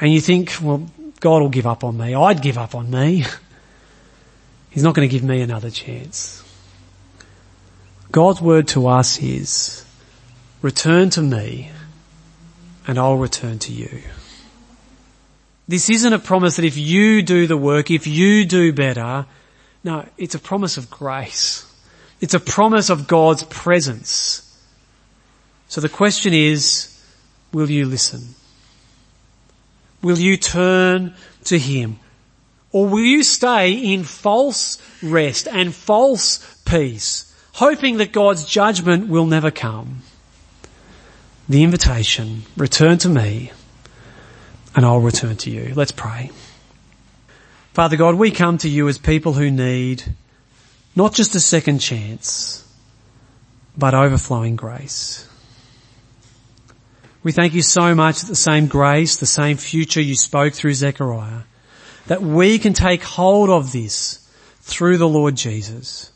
And 0.00 0.12
you 0.12 0.20
think, 0.20 0.52
well, 0.60 0.90
God 1.20 1.42
will 1.42 1.48
give 1.48 1.64
up 1.64 1.84
on 1.84 1.96
me. 1.96 2.12
I'd 2.12 2.42
give 2.42 2.58
up 2.58 2.74
on 2.74 2.90
me. 2.90 3.24
He's 4.70 4.82
not 4.82 4.96
going 4.96 5.08
to 5.08 5.12
give 5.12 5.22
me 5.22 5.42
another 5.42 5.70
chance. 5.70 6.42
God's 8.10 8.40
word 8.40 8.66
to 8.68 8.88
us 8.88 9.22
is, 9.22 9.86
return 10.60 11.10
to 11.10 11.22
me 11.22 11.70
and 12.88 12.98
I'll 12.98 13.16
return 13.16 13.60
to 13.60 13.72
you. 13.72 14.02
This 15.68 15.88
isn't 15.88 16.12
a 16.12 16.18
promise 16.18 16.56
that 16.56 16.64
if 16.64 16.76
you 16.76 17.22
do 17.22 17.46
the 17.46 17.56
work, 17.56 17.92
if 17.92 18.08
you 18.08 18.44
do 18.44 18.72
better, 18.72 19.26
no, 19.84 20.04
it's 20.16 20.34
a 20.34 20.40
promise 20.40 20.78
of 20.78 20.90
grace. 20.90 21.67
It's 22.20 22.34
a 22.34 22.40
promise 22.40 22.90
of 22.90 23.06
God's 23.06 23.44
presence. 23.44 24.44
So 25.68 25.80
the 25.80 25.88
question 25.88 26.32
is, 26.32 27.00
will 27.52 27.70
you 27.70 27.86
listen? 27.86 28.34
Will 30.02 30.18
you 30.18 30.36
turn 30.36 31.14
to 31.44 31.58
Him? 31.58 31.98
Or 32.72 32.86
will 32.86 33.04
you 33.04 33.22
stay 33.22 33.72
in 33.72 34.04
false 34.04 34.78
rest 35.02 35.48
and 35.48 35.74
false 35.74 36.38
peace, 36.64 37.34
hoping 37.54 37.96
that 37.96 38.12
God's 38.12 38.44
judgment 38.44 39.08
will 39.08 39.26
never 39.26 39.50
come? 39.50 40.02
The 41.48 41.62
invitation, 41.62 42.42
return 42.56 42.98
to 42.98 43.08
me 43.08 43.52
and 44.78 44.86
I'll 44.86 45.00
return 45.00 45.36
to 45.38 45.50
you. 45.50 45.72
Let's 45.74 45.90
pray. 45.90 46.30
Father 47.72 47.96
God, 47.96 48.14
we 48.14 48.30
come 48.30 48.58
to 48.58 48.68
you 48.68 48.88
as 48.88 48.96
people 48.96 49.32
who 49.32 49.50
need 49.50 50.04
not 50.98 51.14
just 51.14 51.36
a 51.36 51.40
second 51.40 51.78
chance, 51.78 52.66
but 53.76 53.94
overflowing 53.94 54.56
grace. 54.56 55.28
We 57.22 57.30
thank 57.30 57.54
you 57.54 57.62
so 57.62 57.94
much 57.94 58.20
that 58.20 58.26
the 58.26 58.34
same 58.34 58.66
grace, 58.66 59.16
the 59.16 59.24
same 59.24 59.58
future 59.58 60.00
you 60.00 60.16
spoke 60.16 60.54
through 60.54 60.74
Zechariah, 60.74 61.42
that 62.08 62.20
we 62.20 62.58
can 62.58 62.72
take 62.72 63.04
hold 63.04 63.48
of 63.48 63.70
this 63.70 64.28
through 64.62 64.98
the 64.98 65.08
Lord 65.08 65.36
Jesus. 65.36 66.10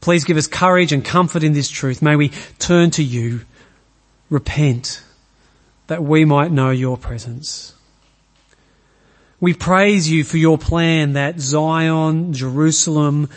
Please 0.00 0.24
give 0.24 0.38
us 0.38 0.46
courage 0.46 0.92
and 0.92 1.04
comfort 1.04 1.42
in 1.42 1.52
this 1.52 1.68
truth. 1.68 2.00
May 2.00 2.16
we 2.16 2.30
turn 2.58 2.90
to 2.92 3.02
you, 3.02 3.42
repent, 4.30 5.02
that 5.88 6.02
we 6.02 6.24
might 6.24 6.50
know 6.50 6.70
your 6.70 6.96
presence. 6.96 7.74
We 9.38 9.52
praise 9.52 10.10
you 10.10 10.24
for 10.24 10.38
your 10.38 10.56
plan 10.56 11.12
that 11.12 11.40
Zion, 11.40 12.32
Jerusalem, 12.32 13.28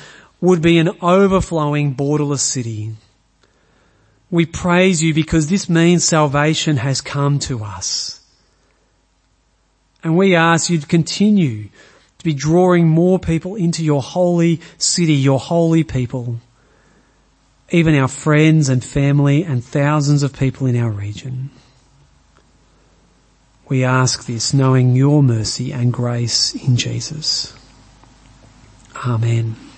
would 0.41 0.61
be 0.61 0.77
an 0.77 0.89
overflowing 1.01 1.95
borderless 1.95 2.39
city. 2.39 2.93
We 4.31 4.45
praise 4.45 5.01
you 5.01 5.13
because 5.13 5.49
this 5.49 5.69
means 5.69 6.03
salvation 6.03 6.77
has 6.77 7.01
come 7.01 7.39
to 7.39 7.63
us. 7.63 8.21
And 10.03 10.17
we 10.17 10.35
ask 10.35 10.69
you 10.69 10.79
to 10.79 10.87
continue 10.87 11.69
to 12.19 12.25
be 12.25 12.33
drawing 12.33 12.87
more 12.87 13.19
people 13.19 13.55
into 13.55 13.83
your 13.83 14.01
holy 14.01 14.61
city, 14.77 15.13
your 15.13 15.39
holy 15.39 15.83
people, 15.83 16.39
even 17.69 17.95
our 17.95 18.07
friends 18.07 18.69
and 18.69 18.83
family 18.83 19.43
and 19.43 19.63
thousands 19.63 20.23
of 20.23 20.37
people 20.37 20.67
in 20.67 20.77
our 20.77 20.91
region. 20.91 21.49
We 23.67 23.83
ask 23.83 24.25
this 24.25 24.53
knowing 24.53 24.95
your 24.95 25.21
mercy 25.21 25.71
and 25.71 25.93
grace 25.93 26.55
in 26.55 26.75
Jesus. 26.75 27.55
Amen. 29.05 29.68